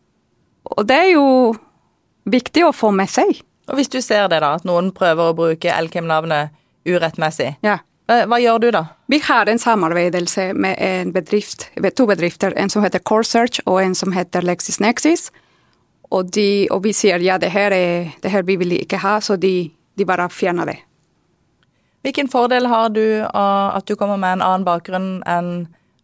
og 0.72 0.86
det 0.88 0.96
er 0.96 1.10
jo 1.12 1.26
viktig 2.32 2.64
å 2.64 2.72
få 2.72 2.92
med 2.96 3.10
seg. 3.12 3.42
Og 3.68 3.76
hvis 3.78 3.92
du 3.92 4.00
ser 4.00 4.30
det, 4.32 4.40
da, 4.40 4.54
at 4.56 4.64
noen 4.68 4.90
prøver 4.96 5.30
å 5.30 5.36
bruke 5.36 5.72
Elkem-navnet 5.72 6.54
urettmessig, 6.88 7.56
Ja. 7.62 7.80
Hva, 8.12 8.26
hva 8.28 8.38
gjør 8.42 8.60
du 8.60 8.68
da? 8.74 8.84
Vi 9.12 9.18
har 9.24 9.48
en 9.48 9.60
samarbeidelse 9.60 10.50
med 10.54 10.76
en 10.78 11.12
bedrift, 11.14 11.70
to 11.96 12.06
bedrifter, 12.08 12.54
en 12.56 12.70
som 12.72 12.84
heter 12.84 13.02
CoreSearch 13.08 13.62
og 13.64 13.80
en 13.82 13.96
som 13.96 14.12
heter 14.12 14.44
LexisNexis. 14.44 15.30
Og, 16.12 16.28
de, 16.34 16.68
og 16.70 16.82
vi 16.84 16.92
sier 16.96 17.22
ja, 17.24 17.38
det 17.40 17.52
her, 17.54 17.72
er, 17.72 18.10
det 18.20 18.32
her 18.32 18.44
vi 18.44 18.58
vil 18.60 18.76
ikke 18.76 19.00
ha, 19.00 19.16
så 19.24 19.38
de, 19.40 19.70
de 19.96 20.08
bare 20.08 20.28
fjerner 20.28 20.68
det. 20.68 20.78
Hvilken 22.02 22.28
fordel 22.28 22.66
har 22.68 22.90
du 22.92 23.22
av 23.30 23.78
at 23.78 23.86
du 23.88 23.94
kommer 23.96 24.18
med 24.20 24.36
en 24.36 24.44
annen 24.44 24.66
bakgrunn 24.66 25.10
enn 25.28 25.52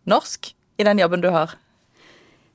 norsk 0.09 0.53
i 0.79 0.87
den 0.87 1.03
jobben 1.03 1.25
du 1.25 1.29
har? 1.35 1.57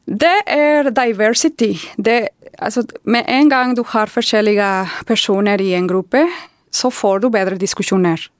Det 0.03 0.35
er 0.49 0.89
diversity. 0.91 1.75
Det, 1.95 2.33
altså, 2.57 2.85
med 3.03 3.27
en 3.27 3.51
gang 3.51 3.75
du 3.75 3.83
har 3.87 4.11
forskjellige 4.11 4.71
personer 5.07 5.61
i 5.61 5.73
en 5.77 5.87
gruppe, 5.87 6.25
så 6.73 6.89
får 6.91 7.23
du 7.23 7.29
bedre 7.31 7.59
diskusjoner. 7.59 8.32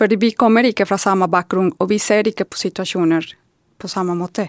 Fordi 0.00 0.16
vi 0.16 0.30
kommer 0.32 0.64
ikke 0.64 0.86
fra 0.88 0.96
samme 0.98 1.26
bakgrunn, 1.28 1.74
og 1.78 1.90
vi 1.90 1.98
ser 2.00 2.24
ikke 2.30 2.46
på 2.48 2.56
situasjoner 2.56 3.26
på 3.80 3.88
samme 3.92 4.14
måte. 4.16 4.46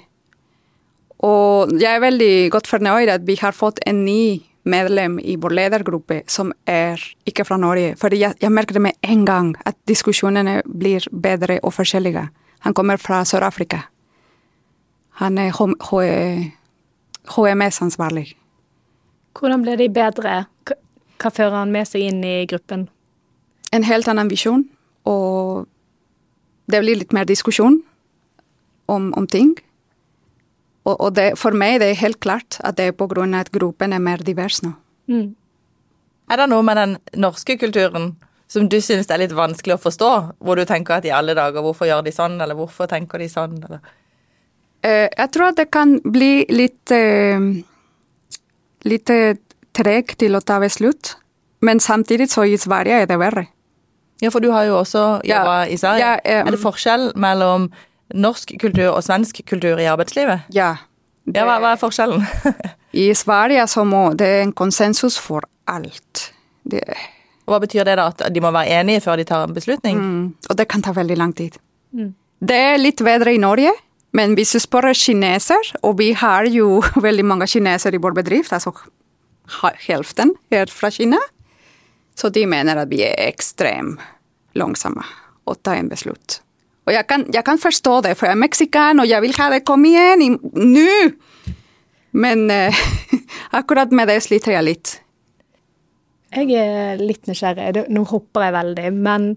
Og 1.28 1.74
jeg 1.78 1.92
er 1.98 2.00
veldig 2.06 2.32
godt 2.54 2.70
fornøyd 2.72 3.12
at 3.12 3.26
vi 3.28 3.36
har 3.42 3.52
fått 3.54 3.82
en 3.86 4.00
ny 4.06 4.40
medlem 4.64 5.18
i 5.20 5.36
vår 5.42 5.54
ledergruppe 5.58 6.22
som 6.30 6.54
er 6.70 7.02
ikke 7.28 7.44
fra 7.46 7.58
Norge. 7.60 7.96
Fordi 8.00 8.22
jeg, 8.24 8.38
jeg 8.42 8.54
merker 8.54 8.78
det 8.78 8.84
med 8.88 8.98
en 9.04 9.26
gang 9.28 9.52
at 9.68 9.76
diskusjonene 9.90 10.62
blir 10.66 11.04
bedre 11.12 11.60
og 11.66 11.74
forskjellige. 11.76 12.24
Han 12.66 12.74
kommer 12.78 12.98
fra 13.02 13.24
Sør-Afrika. 13.28 13.84
Han 15.22 15.38
er 15.42 15.52
HMS-ansvarlig. 17.36 18.32
Hvordan 19.38 19.64
ble 19.66 19.76
de 19.80 19.90
bedre? 19.94 20.46
Hva- 20.66 20.78
Hva 21.22 21.30
fører 21.30 21.60
han 21.60 21.72
med 21.72 21.86
seg 21.88 22.02
inn 22.08 22.24
i 22.26 22.46
gruppen? 22.50 22.88
En 23.72 23.84
helt 23.86 24.08
annen 24.10 24.30
visjon, 24.32 24.64
og 25.08 25.68
det 26.72 26.82
blir 26.84 27.00
litt 27.02 27.14
mer 27.14 27.28
diskusjon 27.28 27.82
om, 28.92 29.12
om 29.18 29.28
ting. 29.28 29.54
Og, 30.86 30.96
og 30.96 31.14
det, 31.18 31.34
for 31.38 31.56
meg 31.58 31.80
det 31.82 31.92
er 31.92 32.02
helt 32.02 32.22
klart 32.24 32.58
at 32.66 32.78
det 32.80 32.90
er 32.90 32.96
av 32.98 33.40
at 33.40 33.52
gruppen 33.54 33.94
er 33.94 34.02
mer 34.02 34.24
divers 34.26 34.62
nå. 34.64 34.74
Mm. 35.08 35.36
Er 36.32 36.38
det 36.40 36.50
noe 36.50 36.64
med 36.64 36.78
den 36.78 36.98
norske 37.20 37.58
kulturen 37.60 38.14
som 38.52 38.68
du 38.70 38.80
synes 38.82 39.10
er 39.12 39.20
litt 39.20 39.36
vanskelig 39.36 39.76
å 39.76 39.82
forstå? 39.82 40.12
Hvor 40.40 40.56
du 40.56 40.66
tenker 40.66 40.98
at 40.98 41.06
i 41.06 41.12
alle 41.12 41.36
dager, 41.36 41.62
hvorfor 41.62 41.90
gjør 41.90 42.06
de 42.06 42.14
sånn, 42.16 42.40
eller 42.42 42.56
hvorfor 42.56 42.90
tenker 42.92 43.20
de 43.20 43.28
sånn? 43.30 43.60
Eller? 43.68 43.82
Eh, 44.82 45.08
jeg 45.10 45.32
tror 45.34 45.52
at 45.52 45.60
det 45.60 45.70
kan 45.72 46.00
bli 46.02 46.46
litt 46.50 46.92
eh, 46.96 47.52
litt 48.88 49.12
eh, 49.14 49.38
treg 49.76 50.16
til 50.20 50.36
å 50.36 50.42
ta 50.42 50.60
ved 50.64 50.74
slutt. 50.74 51.18
men 51.62 51.80
samtidig 51.80 52.26
så 52.32 52.42
i 52.44 52.58
Sverige 52.58 53.04
er 53.04 53.06
det 53.06 53.20
verre. 53.22 53.44
Ja, 54.22 54.30
for 54.30 54.40
du 54.44 54.52
har 54.54 54.64
jo 54.70 54.78
også 54.80 55.22
Ja, 55.26 55.40
jobba 55.42 55.56
i 55.68 55.78
Sverige. 55.82 56.00
ja, 56.00 56.14
eh, 56.24 56.42
er 56.46 56.52
det 56.52 56.60
forskjell 56.62 57.12
mellom 57.16 57.70
norsk 58.14 58.54
kultur 58.62 58.92
og 58.96 59.04
svensk 59.04 59.42
kultur 59.50 59.80
i 59.80 59.88
arbeidslivet? 59.90 60.44
Ja. 60.54 60.76
Ja, 61.32 61.46
hva, 61.46 61.60
hva 61.62 61.72
er 61.76 61.80
forskjellen? 61.82 62.24
I 62.94 63.14
Sverige 63.16 63.64
så 63.72 63.84
må 63.88 64.14
det 64.18 64.28
er 64.28 64.42
en 64.44 64.54
konsensus 64.54 65.18
for 65.22 65.42
alt. 65.68 66.32
Det, 66.68 66.82
Og 67.48 67.54
hva 67.56 67.60
betyr 67.64 67.86
det 67.88 67.96
da? 67.98 68.08
At 68.12 68.34
de 68.34 68.42
må 68.44 68.52
være 68.52 68.80
enige 68.82 69.02
før 69.02 69.18
de 69.18 69.24
tar 69.26 69.46
en 69.48 69.54
beslutning? 69.56 69.98
mm, 70.02 70.26
og 70.50 70.58
det 70.58 70.68
kan 70.68 70.82
ta 70.82 70.92
veldig 70.94 71.18
lang 71.18 71.34
tid. 71.36 71.58
Det 72.42 72.58
er 72.58 72.78
litt 72.82 73.02
bedre 73.06 73.34
i 73.34 73.38
Norge, 73.42 73.72
men 74.14 74.34
hvis 74.36 74.52
du 74.54 74.60
spør 74.60 74.92
kineser, 74.98 75.72
og 75.84 75.98
vi 75.98 76.12
har 76.14 76.46
jo 76.52 76.82
veldig 77.08 77.26
mange 77.26 77.48
kinesere 77.48 77.96
i 77.96 78.02
vår 78.02 78.14
bedrift, 78.18 78.52
altså 78.54 78.74
ha- 79.62 79.74
er 80.52 80.66
fra 80.70 80.90
Kina, 80.90 81.18
så 82.16 82.30
de 82.34 82.46
mener 82.50 82.84
at 82.84 82.90
vi 82.92 83.04
er 83.08 83.18
ekstremt 83.28 84.02
langsomme 84.58 85.04
å 85.48 85.56
ta 85.56 85.78
en 85.80 85.90
beslut. 85.92 86.42
Og 86.90 86.96
jeg 86.96 87.06
kan, 87.08 87.24
jeg 87.32 87.46
kan 87.46 87.62
forstå 87.62 88.00
det, 88.08 88.16
for 88.18 88.28
jeg 88.28 88.36
er 88.36 88.42
meksikan, 88.42 89.02
og 89.02 89.10
jeg 89.10 89.24
vil 89.24 89.38
ha 89.38 89.52
det 89.54 89.64
kom 89.68 89.86
igjen 89.88 90.40
nå! 90.42 90.96
Men 92.12 92.50
eh, 92.52 92.76
akkurat 93.60 93.94
med 93.96 94.10
det 94.12 94.20
sliter 94.26 94.58
jeg 94.58 94.68
litt. 94.68 94.96
Jeg 96.32 96.56
er 96.56 97.00
litt 97.00 97.28
nysgjerrig. 97.28 97.86
Nå 97.92 98.04
hopper 98.08 98.48
jeg 98.48 98.56
veldig, 98.56 98.90
men 98.96 99.30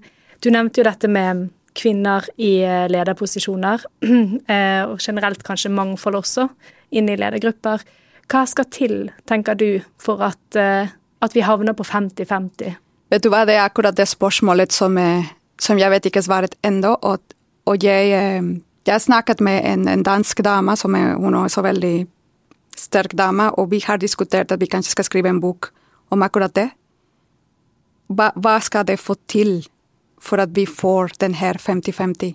du 0.43 0.51
nevnte 0.55 0.81
jo 0.81 0.87
dette 0.89 1.11
med 1.11 1.49
kvinner 1.75 2.27
i 2.39 2.57
eh, 2.63 2.87
lederposisjoner, 2.91 3.85
eh, 4.55 4.83
og 4.87 5.03
generelt 5.03 5.43
kanskje 5.47 5.73
mangfold 5.75 6.21
også, 6.23 6.49
inn 6.95 7.11
i 7.11 7.19
ledergrupper. 7.19 7.83
Hva 8.31 8.45
skal 8.49 8.69
til, 8.73 8.99
tenker 9.29 9.59
du, 9.59 9.69
for 10.01 10.23
at, 10.25 10.45
eh, 10.59 10.95
at 11.25 11.35
vi 11.37 11.45
havner 11.45 11.77
på 11.77 11.87
50-50? 11.87 12.77
Vet 13.13 13.25
du 13.25 13.31
hva, 13.33 13.45
det 13.47 13.57
er 13.59 13.67
akkurat 13.67 13.97
det 13.97 14.07
spørsmålet 14.11 14.73
som, 14.73 14.97
eh, 14.99 15.27
som 15.61 15.79
jeg 15.79 15.93
vet 15.93 16.09
ikke 16.11 16.25
svaret 16.25 16.57
ennå. 16.65 16.95
Og, 17.03 17.35
og 17.71 17.85
jeg, 17.85 18.11
eh, 18.13 18.49
jeg 18.87 19.05
snakket 19.05 19.43
med 19.45 19.65
en, 19.65 19.89
en 19.89 20.05
dansk 20.05 20.43
dame, 20.45 20.77
som 20.77 20.97
er, 20.99 21.15
hun 21.21 21.35
er 21.35 21.47
også 21.47 21.65
veldig 21.65 21.97
sterk 22.77 23.15
dame, 23.15 23.51
og 23.59 23.71
vi 23.71 23.81
har 23.87 24.01
diskutert 24.03 24.53
at 24.53 24.61
vi 24.61 24.71
kanskje 24.71 24.97
skal 24.97 25.07
skrive 25.07 25.31
en 25.31 25.43
bok 25.43 25.71
om 26.11 26.23
akkurat 26.27 26.55
det. 26.57 26.71
Hva, 28.11 28.33
hva 28.35 28.59
skal 28.63 28.87
det 28.89 28.99
få 29.01 29.17
til 29.31 29.63
for 30.21 30.43
at 30.43 30.53
vi 30.57 30.67
får 30.67 31.15
den 31.21 31.37
her 31.39 31.61
50-50? 31.61 32.35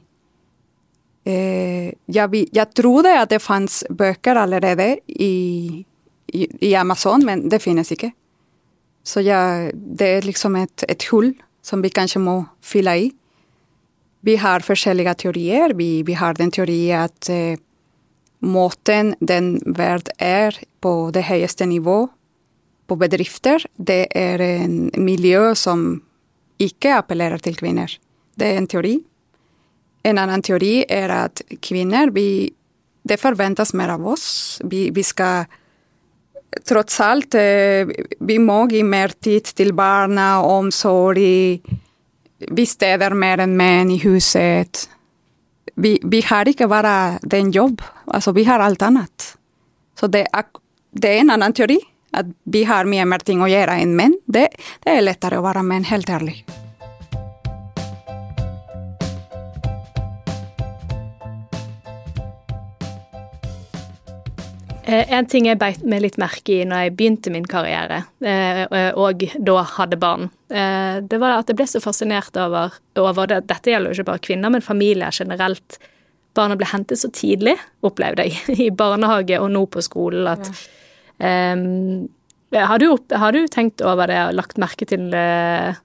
Eh, 1.29 1.91
jeg, 2.07 2.45
jeg 2.55 2.67
trodde 2.75 3.11
at 3.19 3.29
det 3.29 3.41
fantes 3.43 3.83
bøker 3.89 4.39
allerede 4.39 4.95
i, 5.07 5.85
i, 6.33 6.47
i 6.61 6.73
Amazon, 6.73 7.25
men 7.25 7.49
det 7.51 7.61
finnes 7.61 7.91
ikke. 7.91 8.13
Så 9.03 9.23
ja, 9.25 9.69
det 9.73 10.07
er 10.07 10.27
liksom 10.27 10.57
et, 10.59 10.83
et 10.87 11.07
hull 11.11 11.33
som 11.65 11.81
vi 11.81 11.91
kanskje 11.93 12.21
må 12.23 12.41
fylle 12.65 12.95
i. 12.97 13.09
Vi 14.25 14.35
har 14.35 14.65
forskjellige 14.65 15.15
teorier. 15.23 15.73
Vi, 15.79 16.03
vi 16.03 16.15
har 16.19 16.35
den 16.35 16.51
teori 16.51 16.81
at 16.95 17.29
eh, 17.31 17.59
måten 18.39 19.13
den 19.19 19.57
verd 19.65 20.11
er 20.19 20.55
på 20.83 21.11
det 21.15 21.25
høyeste 21.29 21.67
nivå 21.69 22.05
på 22.89 22.97
bedrifter, 22.97 23.61
det 23.77 24.07
er 24.17 24.41
en 24.41 24.89
miljø 24.97 25.53
som 25.53 26.01
ikke 26.59 26.95
appellerer 26.97 27.41
til 27.43 27.57
kvinner. 27.59 27.91
Det 28.33 28.47
er 28.47 28.57
en 28.57 28.67
teori. 28.67 28.95
En 30.09 30.17
annen 30.17 30.41
teori 30.41 30.81
er 30.89 31.11
at 31.13 31.43
kvinner, 31.61 32.09
vi, 32.15 32.49
det 33.05 33.19
forventes 33.21 33.75
mer 33.77 33.93
av 33.93 34.07
oss. 34.09 34.25
Vi, 34.65 34.87
vi 34.95 35.03
skal 35.05 35.45
trots 36.65 36.99
alt, 36.99 37.35
eh, 37.35 37.87
vi 38.19 38.39
må 38.39 38.63
gi 38.69 38.83
mer 38.83 39.13
tid 39.21 39.51
til 39.55 39.73
barna, 39.73 40.41
omsorg. 40.41 41.19
Vi 42.39 42.65
steder 42.65 43.13
mer 43.13 43.43
enn 43.43 43.57
menn 43.57 43.91
i 43.91 43.99
huset. 44.03 44.87
Vi, 45.75 45.97
vi 46.03 46.21
har 46.21 46.47
ikke 46.49 46.67
bare 46.67 47.19
den 47.23 47.51
jobb, 47.55 47.81
altså 48.07 48.33
vi 48.35 48.43
har 48.43 48.59
alt 48.59 48.81
annet. 48.83 49.33
Så 49.99 50.07
det 50.07 50.25
er, 50.33 50.47
det 50.91 51.11
er 51.11 51.21
en 51.23 51.35
annen 51.35 51.55
teori, 51.55 51.79
at 52.15 52.31
vi 52.43 52.63
har 52.67 52.89
mye 52.89 53.05
mer 53.05 53.23
ting 53.23 53.43
å 53.43 53.51
gjøre 53.51 53.79
enn 53.83 53.95
menn. 53.95 54.17
Det, 54.25 54.49
det 54.83 54.95
er 54.95 55.05
lettere 55.05 55.39
å 55.39 55.45
være 55.45 55.63
menn, 55.63 55.87
helt 55.87 56.09
ærlig. 56.09 56.41
En 64.89 65.27
ting 65.29 65.45
jeg 65.45 65.59
beit 65.61 65.83
meg 65.85 66.01
litt 66.01 66.17
merke 66.17 66.55
i 66.55 66.65
når 66.65 66.85
jeg 66.85 66.95
begynte 66.97 67.33
min 67.33 67.45
karriere, 67.45 67.99
eh, 68.25 68.63
og 68.97 69.21
da 69.45 69.61
hadde 69.75 69.99
barn, 70.01 70.31
eh, 70.49 70.97
det 71.05 71.19
var 71.21 71.35
at 71.35 71.51
jeg 71.51 71.59
ble 71.59 71.67
så 71.69 71.81
fascinert 71.83 72.39
over, 72.41 72.73
over 72.97 73.29
det. 73.29 73.43
Dette 73.51 73.69
gjelder 73.69 73.93
jo 73.93 73.99
ikke 73.99 74.09
bare 74.09 74.23
kvinner, 74.25 74.53
men 74.55 74.65
familier 74.65 75.13
generelt. 75.13 75.77
Barna 76.33 76.57
ble 76.57 76.69
hentet 76.71 77.01
så 77.01 77.11
tidlig, 77.13 77.57
opplevde 77.85 78.25
jeg, 78.25 78.41
i 78.65 78.69
barnehage 78.73 79.37
og 79.37 79.51
nå 79.53 79.67
på 79.69 79.85
skolen. 79.85 80.25
at 80.33 80.49
Ehm, 81.19 82.07
har, 82.51 82.79
du, 82.79 82.97
har 83.11 83.31
du 83.31 83.47
tenkt 83.51 83.83
over 83.85 84.09
det 84.09 84.19
og 84.29 84.37
lagt 84.39 84.59
merke 84.61 84.87
til, 84.87 85.11
eh, 85.13 85.75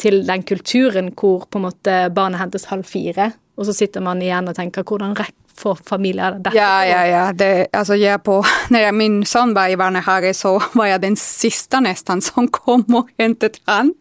til 0.00 0.22
den 0.26 0.44
kulturen 0.48 1.12
hvor 1.12 1.46
på 1.46 1.60
en 1.60 1.68
måte 1.68 1.98
barnet 2.14 2.40
hentes 2.40 2.70
halv 2.72 2.88
fire, 2.88 3.32
og 3.56 3.68
så 3.68 3.76
sitter 3.76 4.04
man 4.04 4.22
igjen 4.24 4.48
og 4.48 4.56
tenker 4.56 4.86
hvordan 4.88 5.14
rekk 5.18 5.36
får 5.58 5.80
familier 5.88 6.38
der. 6.42 6.54
Ja, 6.56 6.84
ja, 6.86 7.02
ja. 7.06 7.24
Det, 7.32 7.68
altså 7.72 7.94
jeg 7.98 8.22
på, 8.24 8.40
når 8.72 8.86
jeg, 8.86 8.94
min 8.98 9.18
sønn 9.28 9.54
var 9.56 9.72
i 9.72 9.76
barnehage, 9.80 10.34
så 10.36 10.56
var 10.74 10.90
jeg 10.92 11.02
den 11.02 11.16
siste 11.20 11.80
nesten 11.84 12.22
som 12.24 12.48
kom 12.48 12.84
og 12.94 13.10
hentet 13.20 13.60
han. 13.68 13.92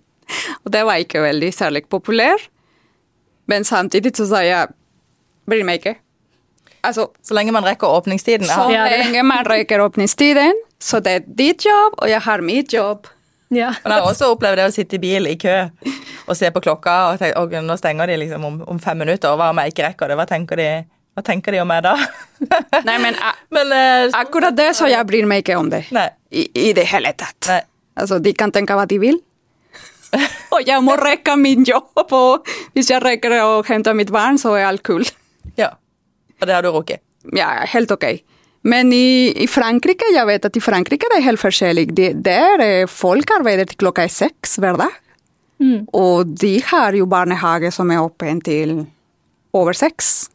Og 0.64 0.72
det 0.72 0.86
var 0.88 1.02
ikke 1.04 1.24
veldig 1.24 1.52
særlig 1.54 1.86
populær. 1.92 2.40
Men 3.52 3.66
samtidig 3.68 4.14
så 4.16 4.30
sa 4.30 4.44
jeg 4.46 4.72
bryr 5.50 5.66
meg 5.68 5.82
ikke. 5.82 5.98
Altså, 6.88 7.10
Så 7.22 7.36
lenge 7.38 7.52
man 7.54 7.66
rekker 7.66 7.88
åpningstiden. 7.88 8.48
så 8.48 8.70
Ja, 8.72 8.86
lenge 8.90 9.24
man 9.24 9.46
rekker 9.46 9.82
åpningstiden, 9.84 10.54
så 10.80 11.00
det 11.00 11.12
er 11.12 11.26
ditt 11.28 11.66
jobb, 11.66 11.98
og 11.98 12.10
jeg 12.10 12.22
har 12.22 12.42
mitt 12.42 12.74
jobb. 12.74 13.08
Ja. 13.52 13.74
Men 13.84 13.92
jeg 13.92 14.02
har 14.02 14.08
også 14.08 14.32
opplevd 14.32 14.58
det 14.58 14.66
å 14.70 14.72
sitte 14.72 14.96
i 14.96 15.02
bil 15.04 15.28
i 15.28 15.36
kø 15.36 15.58
og 16.28 16.38
se 16.38 16.48
på 16.56 16.62
klokka 16.64 16.94
og 17.12 17.20
tenke 17.20 17.36
«Å, 17.42 17.62
nå 17.68 17.76
stenger 17.78 18.08
de 18.08 18.16
liksom 18.22 18.46
om, 18.48 18.62
om 18.72 18.80
fem 18.80 18.98
minutter, 19.04 19.34
og 19.34 19.42
hva 19.42 19.50
om 19.52 19.60
jeg 19.60 19.74
ikke 19.74 19.90
rekker 19.90 20.08
det? 20.08 20.18
Hva 20.22 20.26
tenker 20.30 20.62
de, 20.62 20.68
hva 21.16 21.24
tenker 21.28 21.52
de 21.56 21.60
om 21.64 21.68
meg 21.68 21.84
da? 21.84 21.96
Nei, 22.88 22.98
men 23.04 23.18
a- 23.20 23.36
Men 23.56 23.74
uh, 23.76 24.16
akkurat 24.22 24.56
det, 24.58 24.70
så 24.78 24.88
jeg 24.92 25.06
bryr 25.10 25.28
meg 25.28 25.44
ikke 25.44 25.58
om 25.60 25.70
det. 25.74 25.84
Nei. 25.96 26.08
I, 26.32 26.46
i 26.70 26.72
det 26.78 26.86
hele 26.94 27.12
tatt. 27.20 27.50
Nei. 27.52 27.60
Altså, 28.00 28.22
de 28.24 28.32
kan 28.38 28.54
tenke 28.56 28.76
hva 28.78 28.86
de 28.88 28.98
vil. 29.02 29.20
og 30.56 30.64
jeg 30.68 30.84
må 30.84 30.96
rekke 31.00 31.36
min 31.40 31.64
jobb, 31.68 32.00
og 32.16 32.48
hvis 32.76 32.90
jeg 32.94 33.04
rekker 33.04 33.36
å 33.44 33.62
hente 33.68 33.94
mitt 33.96 34.12
barn, 34.12 34.40
så 34.40 34.54
er 34.60 34.70
alt 34.70 34.84
cool. 34.88 35.04
Ja. 35.60 35.74
Og 36.40 36.48
det 36.48 36.56
har 36.56 36.64
du 36.66 36.72
rukket. 36.74 37.04
Ja, 37.38 37.52
helt 37.70 37.92
ok. 37.94 38.08
Men 38.68 38.92
i, 38.94 39.32
i 39.44 39.48
Frankrike, 39.50 40.08
jeg 40.14 40.26
vet 40.30 40.48
at 40.48 40.58
i 40.58 40.62
Frankrike 40.64 41.08
det 41.12 41.20
er 41.20 41.26
helt 41.28 41.42
forskjellig. 41.42 41.86
De, 41.98 42.10
der 42.24 42.62
er 42.64 42.90
folk 42.92 43.32
arbeider 43.36 43.68
til 43.70 43.80
klokka 43.84 44.06
er 44.08 44.14
seks 44.14 44.56
hver 44.62 44.78
dag. 44.80 44.96
Og 45.94 46.32
de 46.42 46.56
har 46.72 46.96
jo 46.98 47.06
barnehage 47.10 47.70
som 47.74 47.92
er 47.94 48.02
åpen 48.02 48.40
til 48.46 48.80
over 49.58 49.78
seks. 49.78 50.30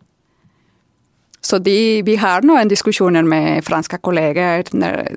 Så 1.46 1.60
de, 1.62 2.02
vi 2.02 2.16
har 2.18 2.42
noen 2.42 2.66
diskusjoner 2.70 3.22
med 3.22 3.62
franske 3.66 4.00
kolleger 4.02 4.66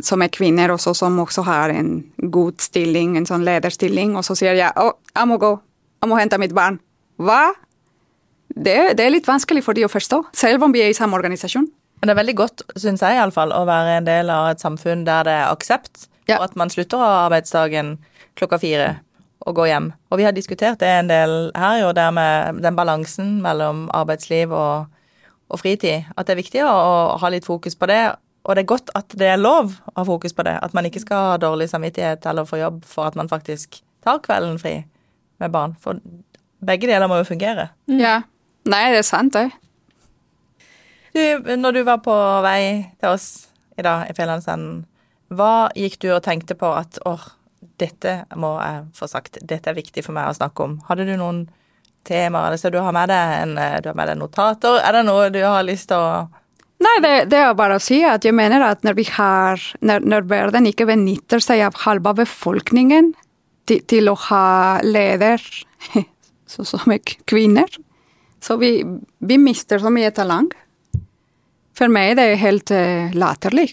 som 0.05 0.21
er 0.21 0.29
kvinner, 0.29 0.69
også, 0.75 0.93
som 0.99 1.15
også 1.23 1.41
har 1.47 1.73
en 1.73 2.03
god 2.29 2.59
stilling, 2.61 3.15
en 3.17 3.25
sånn 3.25 3.45
lederstilling, 3.47 4.13
og 4.19 4.27
så 4.27 4.35
sier 4.37 4.59
jeg 4.59 4.69
å, 4.77 4.91
jeg 5.15 5.29
må 5.31 5.39
gå, 5.41 5.49
jeg 6.03 6.11
må 6.11 6.19
hente 6.19 6.37
mitt 6.41 6.53
barn. 6.53 6.77
Hva? 7.17 7.55
Det, 8.53 8.77
det 8.99 9.05
er 9.07 9.13
litt 9.13 9.29
vanskelig 9.29 9.63
for 9.65 9.77
de 9.77 9.87
å 9.87 9.91
forstå, 9.91 10.21
selv 10.37 10.67
om 10.67 10.73
vi 10.75 10.83
er 10.85 10.91
i 10.93 10.97
samme 10.97 11.17
organisasjon. 11.17 11.65
Men 11.99 12.07
det 12.07 12.13
er 12.13 12.19
veldig 12.21 12.37
godt, 12.39 12.63
syns 12.79 13.01
jeg 13.03 13.17
iallfall, 13.17 13.51
å 13.55 13.65
være 13.67 13.97
en 13.99 14.07
del 14.07 14.29
av 14.31 14.51
et 14.53 14.61
samfunn 14.63 15.01
der 15.07 15.25
det 15.27 15.35
er 15.39 15.49
aksept 15.49 16.05
Ja. 16.29 16.37
for 16.37 16.45
at 16.45 16.55
man 16.55 16.69
slutter 16.69 17.01
av 17.01 17.25
arbeidsdagen 17.25 17.95
klokka 18.37 18.59
fire 18.61 18.89
og 19.47 19.55
går 19.57 19.67
hjem. 19.71 19.89
Og 20.11 20.19
vi 20.21 20.27
har 20.27 20.35
diskutert 20.35 20.77
det 20.79 20.87
en 20.93 21.09
del 21.09 21.35
her, 21.57 21.79
jo, 21.81 21.89
der 21.97 22.11
med 22.13 22.61
den 22.61 22.77
balansen 22.77 23.39
mellom 23.41 23.87
arbeidsliv 23.97 24.53
og, 24.53 24.85
og 25.49 25.61
fritid. 25.61 26.07
At 26.15 26.27
det 26.27 26.35
er 26.35 26.41
viktig 26.41 26.63
å, 26.65 26.71
å 26.71 27.19
ha 27.21 27.31
litt 27.33 27.47
fokus 27.47 27.75
på 27.75 27.89
det. 27.89 28.01
og 28.43 28.55
det 28.55 28.63
er 28.63 28.71
godt 28.71 28.89
at 28.95 29.13
det 29.19 29.27
er 29.27 29.37
lov 29.37 29.75
å 29.91 29.93
ha 29.97 30.05
fokus 30.07 30.33
på 30.33 30.45
det. 30.47 30.55
At 30.61 30.73
man 30.73 30.85
ikke 30.85 31.03
skal 31.03 31.33
ha 31.33 31.37
dårlig 31.41 31.69
samvittighet 31.69 32.25
eller 32.25 32.47
få 32.49 32.61
jobb 32.61 32.83
for 32.85 33.09
at 33.09 33.15
man 33.19 33.29
faktisk 33.29 33.81
tar 34.03 34.21
kvelden 34.23 34.59
fri 34.59 34.83
med 35.39 35.51
barn. 35.51 35.75
For 35.81 35.99
begge 36.65 36.87
deler 36.87 37.07
må 37.07 37.19
jo 37.19 37.27
fungere. 37.27 37.69
Ja. 37.87 38.21
Nei, 38.69 38.83
det 38.93 39.01
er 39.01 39.07
sant, 39.07 39.33
det. 39.33 39.49
Du, 41.15 41.55
når 41.57 41.79
du 41.79 41.83
var 41.87 42.01
på 42.05 42.13
vei 42.45 42.91
til 42.99 43.09
oss 43.15 43.49
i 43.79 43.85
dag 43.85 44.09
i 44.09 44.15
Fjellandsenden, 44.15 44.83
hva 45.33 45.69
gikk 45.77 45.99
du 46.03 46.09
og 46.13 46.23
tenkte 46.25 46.57
på 46.57 46.69
at 46.73 46.99
åh, 47.07 47.23
dette 47.81 48.23
må 48.39 48.55
jeg 48.59 48.83
få 48.97 49.07
sagt, 49.09 49.39
dette 49.45 49.71
er 49.71 49.77
viktig 49.77 50.03
for 50.05 50.15
meg 50.15 50.29
å 50.29 50.37
snakke 50.37 50.65
om? 50.65 50.77
Hadde 50.89 51.07
du 51.07 51.15
noen 51.17 51.47
temaer, 52.07 52.57
så 52.57 52.71
du 52.71 52.79
har 52.81 52.93
med 52.95 53.11
deg, 53.11 53.33
en, 53.43 53.55
du 53.83 53.89
har 53.91 53.97
med 53.97 54.11
deg 54.11 54.19
notater? 54.19 54.79
Er 54.83 54.97
det 54.97 55.05
noe 55.07 55.29
du 55.33 55.41
har 55.43 55.65
lyst 55.67 55.91
til 55.91 56.01
å 56.01 56.27
Nei, 56.79 56.93
det, 57.03 57.13
det 57.33 57.39
er 57.43 57.57
bare 57.59 57.75
å 57.75 57.81
si 57.83 57.97
at 58.07 58.23
jeg 58.23 58.31
mener 58.31 58.63
at 58.63 58.85
når 58.87 58.95
vi 58.95 59.03
har 59.11 59.59
Når, 59.83 60.05
når 60.07 60.29
verden 60.31 60.69
ikke 60.69 60.87
benytter 60.87 61.43
seg 61.43 61.65
av 61.65 61.81
halve 61.83 62.13
befolkningen 62.21 63.11
til, 63.67 63.81
til 63.83 64.07
å 64.07 64.15
ha 64.29 64.79
leder 64.85 65.43
så 66.51 66.65
som 66.65 66.95
er 66.95 67.03
kvinner, 67.29 67.67
så 68.41 68.55
vi, 68.57 68.79
vi 69.19 69.37
mister 69.37 69.81
så 69.83 69.91
mye 69.93 70.09
talent. 70.15 70.55
For 71.77 71.91
meg 71.91 72.15
det 72.17 72.25
er 72.25 72.41
helt 72.41 72.73
uh, 72.73 73.11
latterlig 73.13 73.69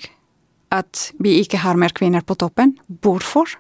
at 0.75 1.09
vi 1.23 1.39
ikke 1.41 1.63
har 1.63 1.79
mer 1.79 1.95
kvinner 1.97 2.27
på 2.27 2.37
toppen. 2.39 2.75
Hvorfor? 3.03 3.55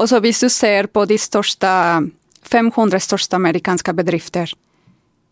Og 0.00 0.08
så 0.10 0.18
hvis 0.24 0.40
du 0.42 0.48
ser 0.50 0.88
på 0.90 1.04
de 1.06 1.18
største 1.20 1.70
500 2.42 3.00
største 3.00 3.38
amerikanske 3.38 3.94
bedrifter 3.94 4.52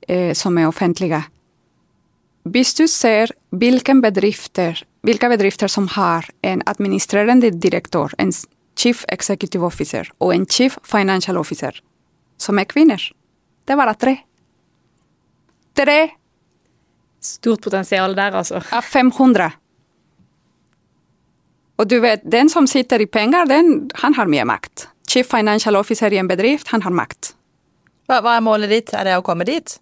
eh, 0.09 0.33
som 0.35 0.59
er 0.59 0.69
offentlige 0.69 1.23
Hvis 2.43 2.75
du 2.75 2.87
ser 2.89 3.33
hvilke 3.51 3.95
bedrifter, 4.01 4.83
hvilke 5.03 5.29
bedrifter 5.29 5.69
som 5.69 5.89
har 5.89 6.31
en 6.43 6.63
administrerende 6.67 7.51
direktør, 7.51 8.15
en 8.19 8.33
chief 8.77 9.05
executive 9.13 9.67
officer 9.67 10.09
og 10.21 10.35
en 10.35 10.47
chief 10.47 10.79
financial 10.83 11.37
officer, 11.37 11.73
som 12.39 12.59
er 12.59 12.65
kvinner, 12.65 13.13
det 13.67 13.73
er 13.73 13.77
bare 13.77 13.95
tre. 13.95 14.17
Tre 15.77 16.11
Stort 17.21 17.61
potensial 17.61 18.15
der, 18.17 18.33
altså. 18.33 18.63
av 18.73 18.83
500. 18.83 19.51
Og 21.77 21.89
du 21.89 21.99
vet, 22.01 22.25
den 22.25 22.49
som 22.49 22.67
sitter 22.69 23.01
i 23.01 23.07
penger, 23.07 23.45
den, 23.49 23.91
han 24.01 24.17
har 24.17 24.29
mye 24.29 24.47
makt. 24.49 24.87
Chief 25.11 25.27
financial 25.27 25.77
officer 25.77 26.13
i 26.15 26.21
en 26.23 26.29
bedrift, 26.31 26.71
han 26.71 26.85
har 26.87 26.95
makt. 26.95 27.35
hva, 28.07 28.21
hva 28.23 28.37
er 28.37 28.45
målet 28.47 28.71
ditt? 28.71 28.93
Er 28.95 29.09
det 29.09 29.17
å 29.19 29.25
komme 29.27 29.47
dit? 29.49 29.79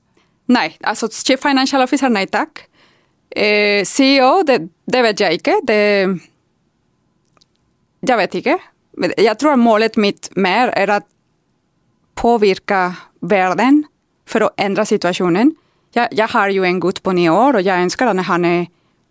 Nei, 0.48 0.70
altså 0.80 1.10
chief 1.12 1.42
financial 1.44 1.84
officer, 1.84 2.08
nei 2.12 2.24
takk. 2.32 2.64
Eh, 3.28 3.84
CEO, 3.84 4.42
det, 4.48 4.62
det 4.88 5.04
vet 5.04 5.20
jeg 5.20 5.40
ikke. 5.40 5.60
Det 5.68 5.80
Jeg 8.08 8.16
vet 8.16 8.34
ikke. 8.40 8.58
Jeg 9.18 9.36
tror 9.38 9.56
målet 9.58 9.96
mitt 9.98 10.30
mer 10.36 10.70
er 10.78 10.90
å 10.94 11.00
påvirke 12.18 12.94
verden 13.20 13.84
for 14.28 14.46
å 14.46 14.52
endre 14.58 14.84
situasjonen. 14.86 15.50
Jeg, 15.96 16.08
jeg 16.14 16.28
har 16.30 16.52
jo 16.54 16.64
en 16.64 16.80
gutt 16.80 17.02
på 17.02 17.12
ni 17.12 17.28
år, 17.28 17.58
og 17.58 17.66
jeg 17.66 17.88
ønsker 17.88 18.10
at 18.10 18.22
han 18.28 18.44
er 18.44 18.66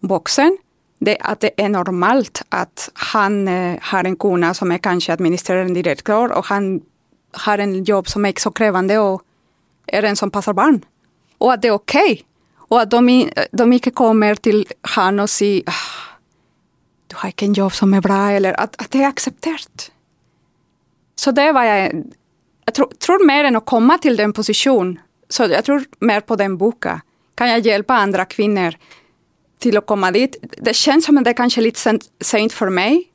voksen, 0.07 0.57
det 0.99 1.17
at 1.21 1.43
det 1.45 1.53
er 1.61 1.69
normalt 1.69 2.41
at 2.55 2.89
han 3.13 3.47
eh, 3.47 3.77
har 3.91 4.07
en 4.07 4.17
kone 4.17 4.53
som 4.57 4.71
er 4.73 4.81
kanskje 4.81 5.13
administrerende 5.13 5.77
direktør, 5.77 6.33
og 6.33 6.49
han 6.49 6.79
har 7.45 7.61
en 7.61 7.83
jobb 7.85 8.09
som 8.09 8.25
er 8.25 8.33
ikke 8.33 8.47
så 8.47 8.53
krevende, 8.55 8.97
og 8.99 9.21
er 9.93 10.07
en 10.07 10.17
som 10.17 10.31
passer 10.33 10.57
barn. 10.57 10.81
Og 11.39 11.53
at 11.53 11.61
det 11.61 11.69
er 11.69 11.77
ok. 11.77 11.97
Og 12.71 12.81
at 12.81 12.91
de, 12.91 13.17
de 13.29 13.67
ikke 13.77 13.95
kommer 13.95 14.39
til 14.41 14.65
han 14.95 15.21
og 15.23 15.29
sier 15.31 15.67
ah, 15.69 15.85
du 17.07 17.15
har 17.21 17.31
ikke 17.31 17.47
en 17.47 17.55
jobb 17.55 17.75
som 17.75 17.93
er 17.95 18.03
bra, 18.03 18.33
eller 18.35 18.57
at, 18.59 18.75
at 18.81 18.91
det 18.91 19.03
er 19.03 19.11
akseptert. 19.11 19.89
Så 21.17 21.31
det 21.31 21.51
var 21.53 21.67
jeg 21.69 22.05
Jeg 22.67 22.75
tror, 22.75 22.89
tror 22.99 23.21
mer 23.23 23.45
enn 23.47 23.55
å 23.55 23.63
komme 23.63 23.95
til 24.03 24.17
den 24.19 24.33
posisjonen, 24.35 24.97
så 25.31 25.45
jeg 25.47 25.63
tror 25.63 25.85
mer 26.03 26.19
på 26.27 26.35
den 26.35 26.57
boka. 26.59 26.97
Kan 27.39 27.47
jeg 27.47 27.63
hjelpe 27.63 27.95
andre 27.95 28.25
kvinner 28.27 28.75
til 29.63 29.77
å 29.79 29.85
komme 29.85 30.11
dit? 30.15 30.37
Det 30.41 30.75
kjennes 30.75 31.05
som 31.07 31.17
det 31.17 31.33
er 31.33 31.39
kanskje 31.39 31.65
litt 31.65 31.79
sent 31.79 32.55
for 32.55 32.73
meg, 32.73 33.07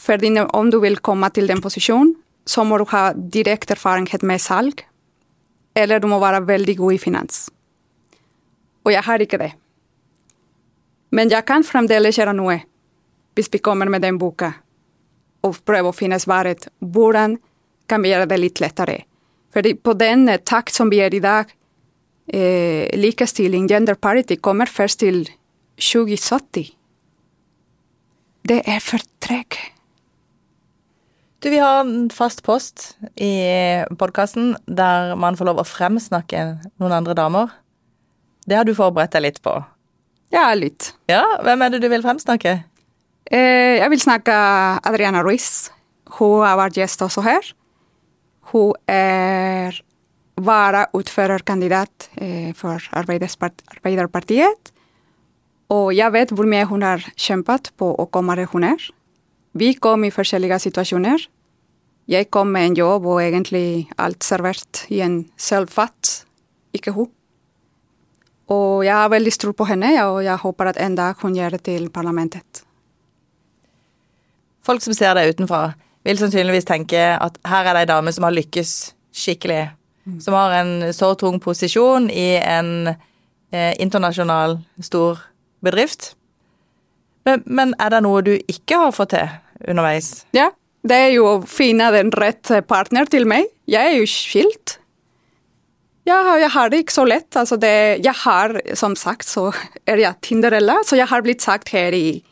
fordi 0.00 0.32
om 0.54 0.70
du 0.70 0.78
vil 0.80 1.00
komme 1.04 1.30
til 1.34 1.50
den 1.50 1.62
posisjonen, 1.62 2.14
så 2.46 2.64
må 2.64 2.78
du 2.80 2.86
ha 2.90 3.10
direkte 3.14 3.76
erfarenhet 3.76 4.24
med 4.26 4.40
salg, 4.40 4.84
eller 5.76 6.00
du 6.00 6.08
må 6.10 6.18
være 6.22 6.42
veldig 6.48 6.76
god 6.78 6.96
i 6.96 7.02
finans. 7.02 7.42
Og 8.86 8.94
jeg 8.94 9.04
har 9.06 9.22
ikke 9.22 9.38
det. 9.38 9.52
Men 11.14 11.30
jeg 11.30 11.46
kan 11.46 11.66
fremdeles 11.66 12.18
gjøre 12.18 12.34
noe 12.38 12.60
hvis 13.36 13.50
vi 13.52 13.60
kommer 13.62 13.90
med 13.90 14.02
den 14.02 14.18
boka 14.18 14.52
og 15.46 15.60
prøver 15.66 15.90
å 15.90 15.96
finne 15.96 16.18
svaret. 16.20 16.66
Hvordan 16.80 17.36
kan 17.90 18.02
vi 18.02 18.12
gjøre 18.12 18.28
det 18.30 18.40
litt 18.40 18.60
lettere? 18.62 19.02
Fordi 19.54 19.74
på 19.74 19.94
den 19.98 20.28
takt 20.46 20.74
som 20.74 20.90
vi 20.90 21.00
er 21.02 21.14
i 21.14 21.22
dag, 21.22 21.50
eh, 22.32 22.90
likestilling, 22.96 23.68
gender 23.68 23.94
parity, 23.94 24.36
kommer 24.36 24.66
først 24.66 25.00
til 25.00 25.28
2070. 25.80 26.70
Det 28.48 28.60
er 28.68 28.80
for 28.84 29.02
tregt. 29.22 29.58
Du, 31.40 31.48
vi 31.48 31.60
har 31.60 31.80
en 31.80 32.10
fast 32.12 32.42
post 32.44 32.90
i 33.16 33.32
podkasten 33.96 34.52
der 34.68 35.14
man 35.16 35.38
får 35.40 35.48
lov 35.48 35.62
å 35.62 35.68
fremsnakke 35.68 36.42
noen 36.82 36.96
andre 36.98 37.16
damer. 37.16 37.54
Det 38.44 38.58
har 38.58 38.68
du 38.68 38.74
forberedt 38.76 39.14
deg 39.16 39.24
litt 39.24 39.40
på. 39.44 39.54
Ja, 40.34 40.50
litt. 40.54 40.92
Ja, 41.10 41.24
hvem 41.44 41.64
er 41.64 41.72
det 41.72 41.80
du 41.82 41.88
vil 41.90 42.04
fremsnakke? 42.04 42.58
Eh, 43.30 43.78
jeg 43.80 43.88
vil 43.92 44.02
snakke 44.02 44.34
Adriana 44.84 45.24
Ruiz. 45.24 45.70
Hun 46.18 46.44
har 46.44 46.58
vært 46.60 46.76
gjest 46.80 47.00
også 47.06 47.24
her. 47.24 47.48
Hun 48.52 48.74
er 48.90 49.80
varaordførerkandidat 50.40 52.10
eh, 52.20 52.52
for 52.58 52.84
Arbeiderpartiet. 53.00 54.72
Og 55.70 55.92
jeg 55.94 56.12
vet 56.14 56.32
hvor 56.34 56.48
mye 56.50 56.66
hun 56.66 56.82
har 56.82 57.04
kjempet 57.14 57.70
på 57.78 57.92
å 57.94 58.08
komme 58.10 58.34
der 58.38 58.50
hun 58.50 58.66
er. 58.66 58.80
Vi 59.54 59.74
kom 59.78 60.04
i 60.06 60.14
forskjellige 60.14 60.58
situasjoner. 60.66 61.22
Jeg 62.10 62.30
kom 62.34 62.50
med 62.50 62.70
en 62.70 62.78
jobb 62.78 63.06
og 63.06 63.20
egentlig 63.22 63.86
alt 63.98 64.26
servert 64.26 64.84
i 64.90 64.98
en 65.04 65.22
sølvfat, 65.38 66.24
ikke 66.74 66.94
hun. 66.96 67.10
Og 68.50 68.82
jeg 68.82 68.96
har 68.96 69.12
veldig 69.12 69.32
tro 69.38 69.52
på 69.54 69.66
henne, 69.68 69.92
og 70.10 70.24
jeg 70.26 70.42
håper 70.42 70.72
at 70.72 70.80
en 70.82 70.96
dag 70.98 71.20
hun 71.22 71.36
gjør 71.38 71.54
det 71.54 71.62
til 71.68 71.86
parlamentet. 71.94 72.64
Folk 74.66 74.82
som 74.82 74.94
ser 74.94 75.14
deg 75.14 75.30
utenfra, 75.30 75.76
vil 76.02 76.18
sannsynligvis 76.18 76.66
tenke 76.66 76.98
at 77.14 77.38
her 77.46 77.68
er 77.68 77.76
det 77.76 77.84
ei 77.84 77.90
dame 77.92 78.12
som 78.14 78.26
har 78.26 78.34
lykkes 78.34 78.72
skikkelig. 79.14 79.68
Som 80.18 80.34
har 80.34 80.56
en 80.58 80.90
så 80.96 81.12
tung 81.14 81.38
posisjon 81.42 82.08
i 82.10 82.40
en 82.40 82.88
eh, 82.90 83.74
internasjonal, 83.78 84.58
stor 84.82 85.20
bedrift. 85.64 86.12
Men, 87.28 87.42
men 87.46 87.74
er 87.78 87.92
det 87.92 88.02
noe 88.06 88.22
du 88.24 88.32
ikke 88.48 88.78
har 88.80 88.92
fått 88.96 89.12
til 89.14 89.28
underveis? 89.68 90.24
Ja, 90.36 90.48
det 90.86 90.96
er 90.96 91.10
jo 91.12 91.26
å 91.28 91.38
finne 91.44 91.90
den 91.92 92.10
rette 92.16 92.62
partner 92.64 93.08
til 93.12 93.26
meg. 93.28 93.50
Jeg 93.68 93.92
er 93.92 93.98
jo 94.00 94.06
skilt. 94.08 94.78
Har- 96.10 96.40
jeg 96.40 96.50
har 96.50 96.70
det 96.72 96.78
ikke 96.82 96.94
så 96.96 97.04
lett. 97.06 97.36
Altså 97.38 97.56
det, 97.60 98.00
jeg 98.02 98.14
har, 98.24 98.56
som 98.74 98.96
sagt, 98.98 99.28
så 99.28 99.50
er 99.86 100.00
jeg 100.02 100.16
Tinderella, 100.26 100.80
så 100.84 100.96
jeg 100.98 101.06
har 101.06 101.22
blitt 101.22 101.44
sagt 101.44 101.68
her 101.76 101.94
i 101.94 102.22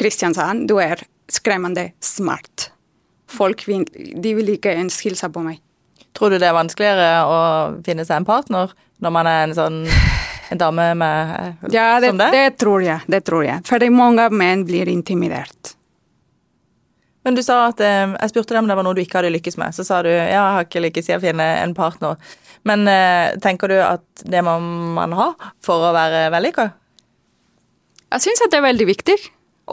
Kristiansand, 0.00 0.66
du 0.66 0.80
er 0.82 1.04
skremmende 1.30 1.92
smart. 2.02 2.70
Folk 3.30 3.62
vil, 3.68 3.84
de 3.94 4.32
vil 4.34 4.50
ikke 4.56 4.72
ens 4.74 4.96
hilse 5.04 5.28
på 5.30 5.44
meg. 5.44 5.60
Tror 6.14 6.30
du 6.32 6.38
det 6.40 6.48
er 6.48 6.56
vanskeligere 6.56 7.06
å 7.26 7.38
finne 7.86 8.04
seg 8.06 8.20
en 8.22 8.26
partner 8.26 8.72
når 9.02 9.14
man 9.14 9.26
er 9.30 9.44
en 9.46 9.54
sånn 9.54 9.78
en 10.54 10.60
dame 10.60 10.86
med 10.98 11.70
Ja, 11.74 12.00
det, 12.00 12.12
som 12.12 12.20
det? 12.22 12.30
det 12.34 12.44
tror 12.62 12.84
jeg. 12.84 13.00
Det 13.10 13.22
tror 13.26 13.44
jeg. 13.46 13.62
Fordi 13.68 13.90
mange 13.92 14.28
menn 14.32 14.64
blir 14.68 14.88
intimidert. 14.92 15.74
Men 17.24 17.36
du 17.38 17.42
sa 17.42 17.70
at 17.70 17.80
eh, 17.80 18.10
Jeg 18.20 18.32
spurte 18.34 18.52
deg 18.52 18.60
om 18.62 18.68
det 18.68 18.76
var 18.76 18.84
noe 18.84 18.96
du 18.96 19.00
ikke 19.04 19.20
hadde 19.20 19.32
lykkes 19.34 19.56
med. 19.60 19.76
Så 19.76 19.86
sa 19.86 20.02
du 20.04 20.10
ja, 20.12 20.24
jeg 20.28 20.40
har 20.40 20.66
ikke 20.66 20.82
lykkes 20.84 21.08
i 21.12 21.16
å 21.16 21.22
finne 21.22 21.46
en 21.62 21.74
partner. 21.76 22.18
Men 22.68 22.86
eh, 22.88 23.34
tenker 23.44 23.72
du 23.72 23.78
at 23.84 24.24
det 24.28 24.42
må 24.44 24.58
man 24.96 25.12
ha 25.16 25.30
for 25.64 25.90
å 25.90 25.94
være 25.96 26.26
vellykka? 26.34 26.68
Jeg 28.14 28.22
syns 28.28 28.44
det 28.46 28.58
er 28.60 28.68
veldig 28.68 28.86
viktig 28.92 29.16